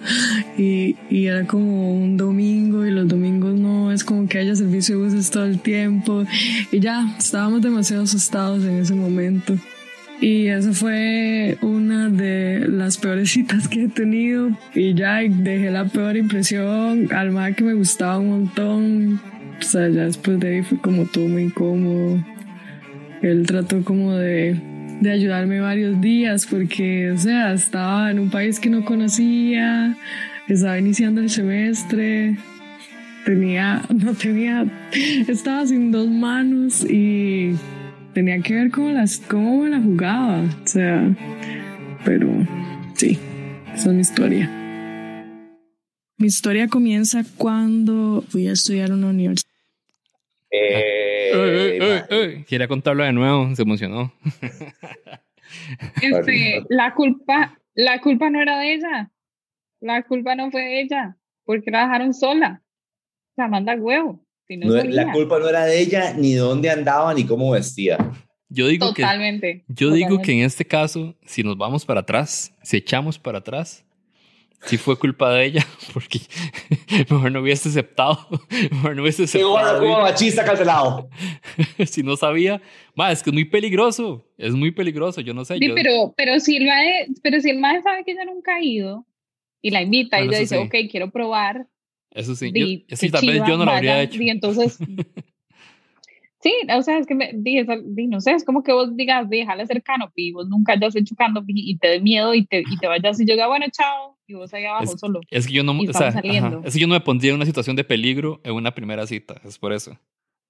[0.57, 4.97] Y, y era como un domingo y los domingos no es como que haya servicio
[4.97, 6.25] de buses todo el tiempo.
[6.71, 9.57] Y ya, estábamos demasiado asustados en ese momento.
[10.21, 14.51] Y esa fue una de las peores citas que he tenido.
[14.75, 19.21] Y ya dejé la peor impresión al más que me gustaba un montón.
[19.59, 22.23] O sea, ya después de ahí fue como todo muy incómodo.
[23.23, 24.59] Él trató como de,
[25.01, 29.95] de ayudarme varios días porque, o sea, estaba en un país que no conocía,
[30.47, 32.37] estaba iniciando el semestre,
[33.25, 34.65] tenía, no tenía,
[35.27, 37.55] estaba sin dos manos y
[38.13, 40.41] tenía que ver cómo, las, cómo me la jugaba.
[40.41, 41.15] O sea,
[42.03, 42.27] pero
[42.95, 43.17] sí,
[43.73, 44.49] esa es mi historia.
[46.17, 49.49] Mi historia comienza cuando fui a estudiar a una universidad.
[50.51, 52.43] Eh.
[52.47, 54.13] Quería contarlo de nuevo, se emocionó.
[56.01, 59.11] Este, la culpa, la culpa no era de ella.
[59.79, 61.17] La culpa no fue de ella.
[61.43, 62.61] Porque la dejaron sola.
[63.31, 64.19] O sea, manda huevo.
[64.47, 67.51] Si no no- la culpa no era de ella, ni de dónde andaba, ni cómo
[67.51, 67.97] vestía.
[68.49, 69.63] Yo digo que Totalmente.
[69.69, 70.25] yo digo totalmente.
[70.25, 73.85] que en este caso, si nos vamos para atrás, si echamos para atrás,
[74.65, 76.19] sí fue culpa de ella, porque
[77.09, 78.27] mejor no hubiese aceptado,
[78.71, 81.09] mejor no hubiese Qué bueno, como aceptado machista cancelado.
[81.87, 82.61] si no sabía.
[82.93, 85.57] Ma, es que es muy peligroso, es muy peligroso, yo no sé.
[85.57, 88.55] Sí, yo- pero, pero, si el mae, pero si el mae sabe que ella nunca
[88.55, 89.05] ha ido
[89.61, 90.83] y la invita Bueno, y ella eso dice, sí.
[90.85, 91.67] ok, quiero probar.
[92.11, 94.21] Eso sí, di, yo, sí, tal vez yo no lo habría hecho.
[94.21, 94.77] Y entonces,
[96.41, 98.95] sí, o sea, es que me, di, esa- di, no sé, es como que vos
[98.95, 102.61] digas, déjale hacer canopy, vos nunca hayas hecho canopy y te dé miedo y te,
[102.61, 105.21] y te vayas y yo diga, bueno, chao, y vos ahí abajo Es- solo.
[105.29, 106.57] Es que yo no, o sea, estamos saliendo.
[106.59, 109.05] ajá, es que yo no me pondría en una situación de peligro en una primera
[109.07, 109.97] cita, es por eso.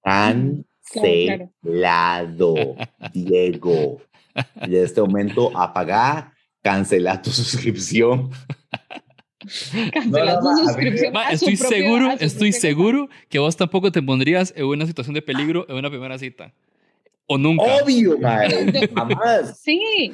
[0.92, 2.76] Claro, Cancelado,
[3.12, 4.02] Diego.
[4.66, 8.30] Y en este momento apaga, cancela tu suscripción.
[9.92, 11.12] Cancelar no, su mí- suscripción.
[11.12, 14.52] Ma, a su estoy propio- seguro, a su estoy seguro que vos tampoco te pondrías
[14.56, 16.52] en una situación de peligro en una primera cita.
[17.26, 17.62] O nunca.
[17.82, 18.88] Obvio, madre.
[18.94, 19.60] Jamás.
[19.60, 20.12] Sí.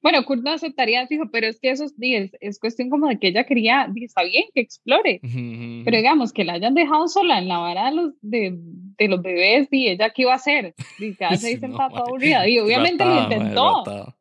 [0.00, 3.08] Bueno, Kurt no aceptaría, fijo, pero es que eso es, di, es, es cuestión como
[3.08, 5.20] de que ella quería, di, está bien, que explore.
[5.24, 5.82] Ujú, ujú.
[5.84, 9.20] Pero digamos que la hayan dejado sola en la vara de los, de, de los
[9.22, 12.46] bebés, y ella qué iba a hacer, y quedarse ahí Sí, no, aburrida.
[12.48, 13.78] Y obviamente lo Ratada, intentó.
[13.84, 14.16] ratada.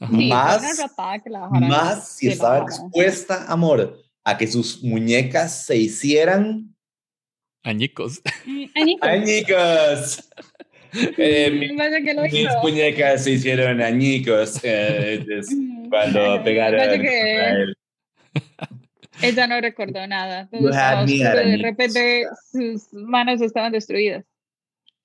[0.00, 0.88] Sí, Más-.
[1.50, 6.74] Más si estaba expuesta, amor, a que sus muñecas se hicieran
[7.62, 8.22] Añicos.
[8.46, 9.08] Mm, añicos.
[9.08, 10.30] añicos.
[10.92, 12.60] Eh, mi- Vaya que lo mis hizo.
[12.62, 15.48] muñecas se hicieron añicos eh, es
[15.88, 16.84] cuando pegaron a
[17.52, 17.76] él.
[19.22, 20.48] ella no recordó nada.
[20.50, 24.24] De repente sus manos estaban destruidas.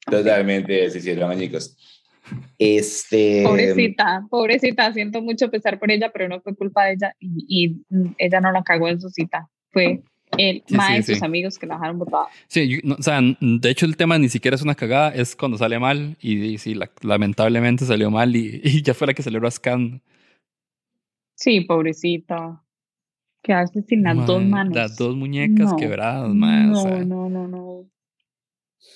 [0.10, 1.78] Totalmente se hicieron añicos.
[2.58, 3.44] Este.
[3.44, 7.76] Pobrecita, pobrecita, siento mucho pesar por ella, pero no fue culpa de ella y, y,
[8.18, 9.50] ella no la cagó en su cita.
[9.72, 10.02] Fue
[10.38, 11.26] el Sí, y sus sí.
[11.26, 12.26] amigos que la dejaron botada.
[12.48, 15.36] Sí, yo- no, o sea, de hecho el tema ni siquiera es una cagada, es
[15.36, 19.14] cuando sale mal y, y sí, la- lamentablemente salió mal y, y ya fue la
[19.14, 20.00] que salió rascando.
[21.36, 22.62] Sí, pobrecita.
[23.44, 24.76] Quedarse sin las dos manos.
[24.76, 27.62] Las dos muñecas No, quebradas, mae, No, o sea, no, no, no.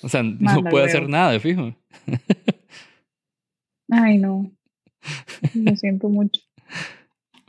[0.02, 1.72] o sea, no puede hacer nada, de fijo.
[3.90, 4.50] Ay, no.
[5.54, 6.40] Lo siento mucho.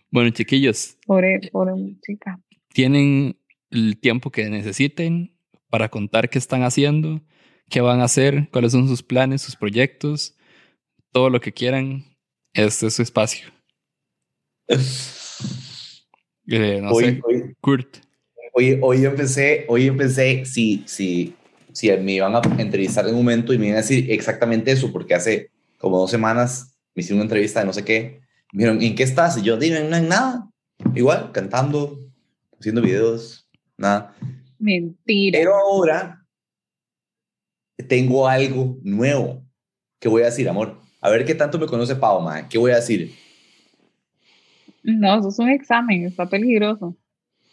[0.09, 1.73] Bueno, chiquillos, Pobre, pobre
[2.05, 2.39] chica.
[2.73, 3.37] tienen
[3.69, 5.37] el tiempo que necesiten
[5.69, 7.21] para contar qué están haciendo,
[7.69, 10.35] qué van a hacer, cuáles son sus planes, sus proyectos,
[11.11, 12.03] todo lo que quieran.
[12.53, 13.47] Este es su espacio.
[16.47, 17.97] Eh, no hoy, sé, hoy, Kurt.
[18.53, 21.33] hoy, hoy empecé, hoy empecé, si, si,
[21.71, 24.91] si me iban a entrevistar en un momento y me iban a decir exactamente eso,
[24.91, 25.49] porque hace
[25.81, 28.21] como dos semanas me hicieron una entrevista de no sé qué.
[28.53, 29.37] Me dijeron, ¿en qué estás?
[29.37, 30.47] Y yo, dime, no en nada.
[30.93, 31.99] Igual, cantando,
[32.59, 34.15] haciendo videos, nada.
[34.59, 35.39] Mentira.
[35.39, 36.25] Pero ahora
[37.87, 39.43] tengo algo nuevo
[39.99, 40.79] que voy a decir, amor.
[41.01, 42.47] A ver qué tanto me conoce Pau, mae.
[42.47, 43.15] ¿Qué voy a decir?
[44.83, 46.95] No, eso es un examen, está peligroso.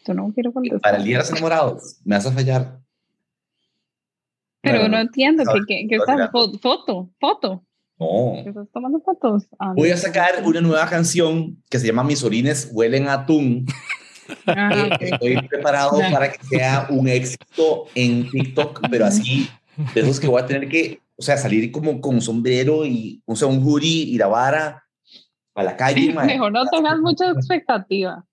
[0.06, 0.80] Yo no quiero contestar.
[0.80, 2.80] Para el día de los enamorados, me vas a fallar.
[4.60, 6.30] Pero no entiendo no, está mira.
[6.30, 7.64] fo- foto, foto.
[8.00, 8.32] No.
[8.44, 9.46] ¿Te estás tomando fotos?
[9.58, 9.94] Ah, Voy no.
[9.94, 13.66] a sacar una nueva canción que se llama Mis orines huelen a atún.
[14.46, 14.70] Ah,
[15.00, 15.10] Eh.
[15.12, 19.48] Estoy preparado para que sea un éxito en TikTok, pero así,
[19.94, 23.22] de esos que voy a tener que, o sea, salir como con un sombrero y,
[23.26, 24.84] o sea, un hoodie y la vara
[25.54, 26.12] a la calle.
[26.12, 28.24] Mejor no tengas mucha expectativa.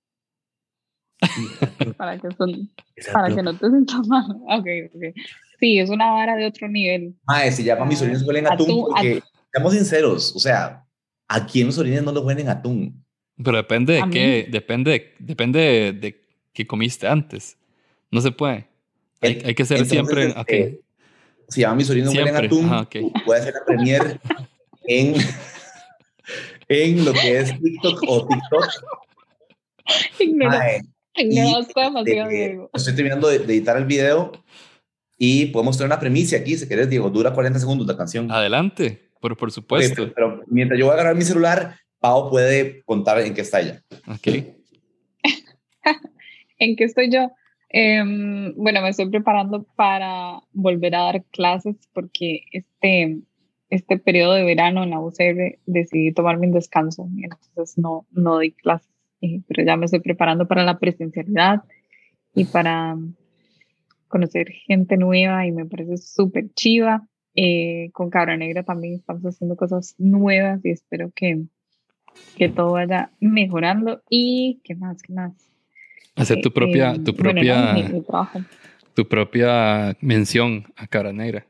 [1.97, 2.69] para que, son,
[3.13, 4.25] para que no te sientas mal.
[4.49, 5.15] Ok, ok.
[5.59, 7.15] Sí, es una vara de otro nivel.
[7.25, 9.23] Mae, se llama Mis orines huelen a atún Atún, porque,
[9.55, 10.85] seamos sinceros, o sea,
[11.29, 13.03] ¿a quién los orines no los huelen a atún?
[13.41, 16.21] Pero depende de A qué, depende, depende de, de
[16.53, 17.57] qué comiste antes.
[18.11, 18.67] No se puede.
[19.21, 20.27] Hay, hay que ser Entonces, siempre.
[20.27, 20.81] este, ok.
[21.49, 22.65] Se llama Mis orines huelen a atún.
[22.65, 22.95] ajá, ok.
[23.25, 24.19] Voy a hacer la premier
[24.87, 25.15] en,
[26.67, 28.67] en lo que es TikTok o TikTok.
[31.17, 32.69] Ignoraste demasiado, eh, Diego.
[32.73, 34.31] estoy terminando de, de editar el video
[35.17, 37.09] y podemos tener una premisa aquí, si querés, Diego.
[37.09, 38.29] Dura 40 segundos la canción.
[38.31, 39.95] Adelante, por, por supuesto.
[40.13, 43.59] pero, pero mientras yo voy a agarrar mi celular, Pau puede contar en qué está
[43.59, 43.81] ella.
[44.07, 44.27] Ok.
[46.59, 47.31] ¿En qué estoy yo?
[47.69, 53.17] Em, bueno, me estoy preparando para volver a dar clases porque este,
[53.69, 58.39] este periodo de verano en la UCR decidí tomarme un descanso y entonces no, no
[58.39, 61.63] di clases, Eh, pero ya me estoy preparando para la presencialidad
[62.35, 62.95] y para
[64.07, 67.07] conocer gente nueva y me parece súper chiva.
[67.35, 71.43] Eh, con Cabra Negra también estamos haciendo cosas nuevas y espero que,
[72.37, 75.33] que todo vaya mejorando y qué más, qué más.
[76.15, 78.39] Hacer tu Eh, propia, eh, tu bueno, propia, no, mi- mi trabajo.
[78.93, 81.45] tu propia mención a Cabra Negra.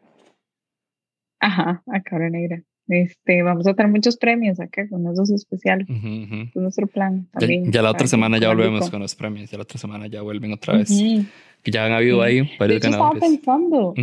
[1.39, 2.63] Ajá, a Cabra Negra.
[2.87, 5.87] Este, vamos a tener muchos premios acá con esos especiales.
[5.89, 6.35] Ujú, ujú.
[6.49, 7.71] Es nuestro plan Ya, también.
[7.71, 8.91] ya la para otra semana ya volvemos rico.
[8.91, 9.49] con los premios.
[9.51, 10.89] Ya la otra semana ya vuelven otra vez.
[10.91, 11.25] Ujú.
[11.63, 13.93] Que ya han habido ahí De varios hecho, estaba pensando.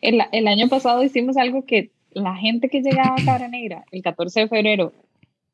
[0.00, 4.02] El, el año pasado hicimos algo que la gente que llegaba a Cabra Negra el
[4.02, 4.92] 14 de febrero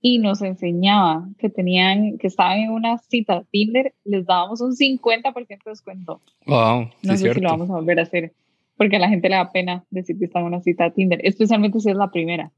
[0.00, 5.46] y nos enseñaba que tenían, que estaban en una cita Tinder, les dábamos un 50%
[5.48, 6.20] de descuento.
[6.46, 7.40] Wow, No sé si cierto.
[7.40, 8.32] lo vamos a volver a hacer,
[8.76, 11.80] porque a la gente le da pena decir que está en una cita Tinder, especialmente
[11.80, 12.52] si es la primera.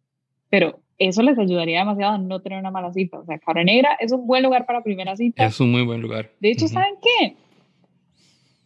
[0.50, 3.20] Pero eso les ayudaría demasiado a no tener una mala cita.
[3.20, 5.44] O sea, Cabra Negra es un buen lugar para primera cita.
[5.46, 6.30] Es un muy buen lugar.
[6.40, 6.74] De hecho, Ujú.
[6.74, 7.36] ¿saben qué?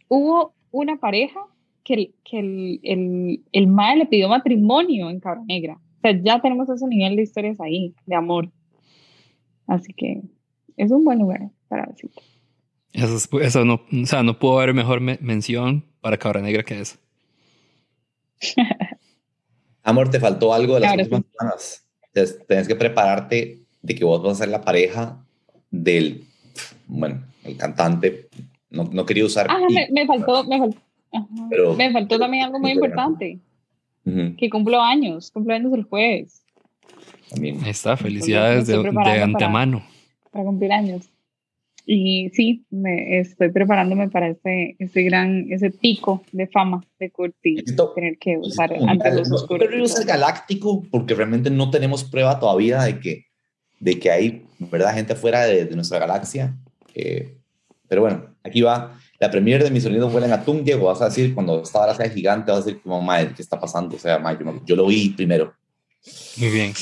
[0.08, 1.40] Hubo una pareja
[1.85, 5.74] que, el, que el, el, el mae le pidió matrimonio en Cabra Negra.
[5.74, 8.51] O sea, ya tenemos ese nivel de historias ahí, de amor.
[9.66, 10.22] Así que
[10.76, 12.20] es un buen lugar para cita.
[12.93, 16.62] Eso, es- eso no, o sea, no puedo haber mejor me- mención para Cabra Negra
[16.64, 16.97] que eso.
[19.83, 21.87] Amor, te faltó algo de las Claro, últimas semanas.
[22.12, 25.24] Entonces, Tienes que prepararte de que vos vas a ser la pareja
[25.70, 26.24] del,
[26.87, 28.28] bueno, el cantante.
[28.70, 29.47] No, no quería usar.
[29.49, 30.78] Ah, me, me faltó, me faltó.
[31.50, 33.38] Pero- me faltó también algo muy pero- importante,
[34.04, 36.42] Ujú, que cumplo años, cumplo años el jueves,
[37.30, 37.62] también.
[37.62, 39.82] Ahí está, felicidades de, de para- antemano.
[40.32, 41.08] para cumplir años.
[41.86, 47.94] Y sí, me estoy preparándome para ese, ese gran, ese pico de fama de Necesito-
[47.94, 49.68] tener que usar antes los oscuros.
[49.82, 53.24] usar galáctico porque realmente no tenemos prueba todavía de que,
[53.80, 56.54] de que hay verdad gente fuera de, de nuestra galaxia.
[56.94, 57.34] Eh,
[57.88, 58.96] pero bueno, aquí va.
[59.20, 60.86] La premier de mis sonidos huelen a atún, Diego.
[60.86, 63.60] Vas a decir, cuando esta hora sea gigante, vas a decir, como, madre, ¿qué está
[63.60, 63.96] pasando?
[63.96, 65.54] O sea, madre, yo, yo lo vi primero.
[66.38, 66.72] Muy bien.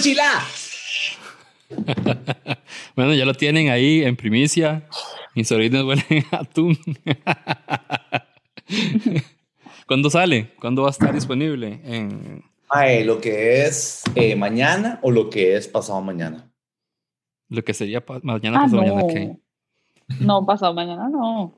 [0.00, 0.40] ¡Pochila!
[2.96, 4.86] Bueno, ya lo tienen ahí en primicia.
[5.34, 6.76] Mis sobrinos huelen a atún.
[9.86, 10.50] ¿Cuándo sale?
[10.60, 11.80] ¿Cuándo va a estar disponible?
[11.84, 12.42] En...
[13.04, 16.50] Lo que es eh, mañana o lo que es pasado mañana.
[17.48, 18.94] Lo que sería pa- mañana, Ah, pasado no.
[18.94, 19.36] mañana, ¿qué?
[20.20, 21.56] No, pasado mañana no.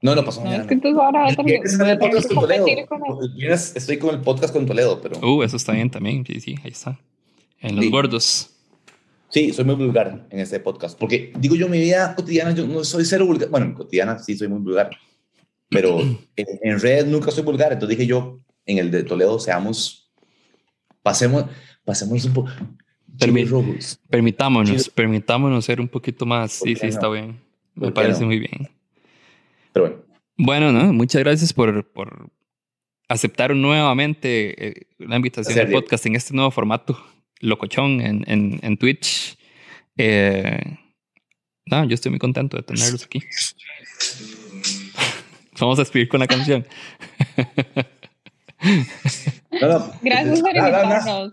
[0.00, 0.62] No, no, pasado No, mañana.
[0.64, 2.54] es que entonces ahora El viernes estoy en el voy a podcast tener con que
[2.54, 2.64] Toledo.
[2.66, 3.12] competir con él.
[3.30, 6.24] El viernes estoy con el podcast con Toledo, pero Uh, eso está bien también.
[6.26, 6.98] Sí, sí, ahí está.
[7.62, 7.90] En los Sí.
[7.90, 8.48] gordos.
[9.30, 10.98] sí, soy muy vulgar en este podcast.
[10.98, 13.48] Porque digo yo, mi vida cotidiana, yo no soy cero vulgar.
[13.48, 14.90] Bueno, en cotidiana sí soy muy vulgar.
[15.70, 16.00] Pero
[16.36, 17.72] en, en redes nunca soy vulgar.
[17.72, 20.12] Entonces dije yo, en el de Toledo, seamos,
[21.02, 21.46] pasemos,
[21.84, 22.50] pasemos un poco.
[23.18, 23.98] Permi-.
[24.08, 26.52] Permitámonos, permitámonos ser un poquito más.
[26.52, 27.12] Sí, ¿Por sí, qué está no?
[27.12, 27.40] bien.
[27.74, 28.26] Me ¿Por qué parece no?
[28.26, 28.68] muy bien.
[29.72, 30.02] Pero bueno,
[30.36, 30.92] Bueno, ¿no?
[30.92, 32.30] Muchas gracias por, por
[33.08, 35.80] aceptar nuevamente eh, la invitación Diego.
[35.80, 36.98] podcast en este nuevo formato,
[37.42, 39.36] locochón, en, en, en Twitch.
[39.98, 40.58] Eh,
[41.66, 43.20] no, yo estoy muy contento de tenerlos aquí.
[45.60, 46.66] Vamos a escribir con la canción.
[49.60, 49.92] no, no.
[50.02, 50.78] Gracias por No, no, no.
[50.92, 51.32] invitarnos.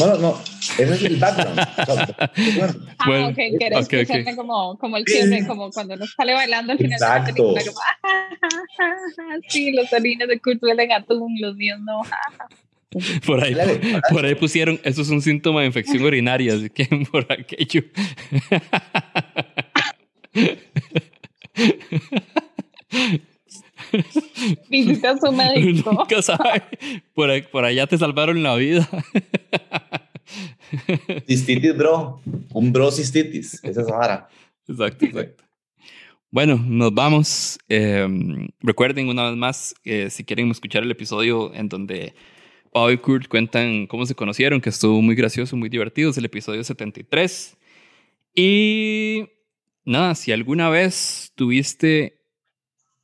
[0.00, 0.42] No, no, no.
[0.78, 1.60] Ese es el background.
[2.56, 3.92] Bueno, Ah, Bueno, ok, querés ok, ok.
[3.92, 7.54] escucharme como, como el cierre, como cuando nos sale bailando al final de la Exacto.
[7.54, 7.62] película.
[7.64, 7.80] Como,
[8.82, 12.00] "Ah, sí, los orines de Kurt huelen atún, los míos no.
[13.26, 13.54] Por ahí,
[14.10, 17.82] por ahí pusieron, eso es un síntoma de infección urinaria, así que por aquello.
[24.68, 25.92] Visita a su médico.
[25.92, 26.62] Nunca sabe.
[27.14, 28.88] Por, ahí- por allá te salvaron la vida.
[31.26, 32.20] Cistitis, bro.
[32.52, 33.60] Un bro cistitis.
[33.62, 34.28] Esa es Sahara.
[34.66, 35.44] Exacto, exacto.
[36.30, 37.58] Bueno, nos vamos.
[37.68, 38.06] Eh,
[38.60, 42.14] recuerden una vez más, eh, si quieren escuchar el episodio en donde
[42.74, 46.24] Pau y Kurt cuentan cómo se conocieron, que estuvo muy gracioso, muy divertido, es el
[46.24, 47.56] episodio 73.
[48.34, 49.28] Y
[49.84, 52.18] nada, si alguna vez tuviste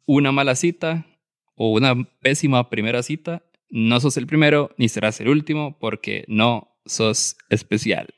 [0.06, 1.06] una mala cita
[1.54, 6.76] o una pésima primera cita, no sos el primero ni serás el último porque no
[6.84, 8.08] sos especial.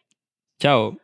[0.59, 1.02] Chao.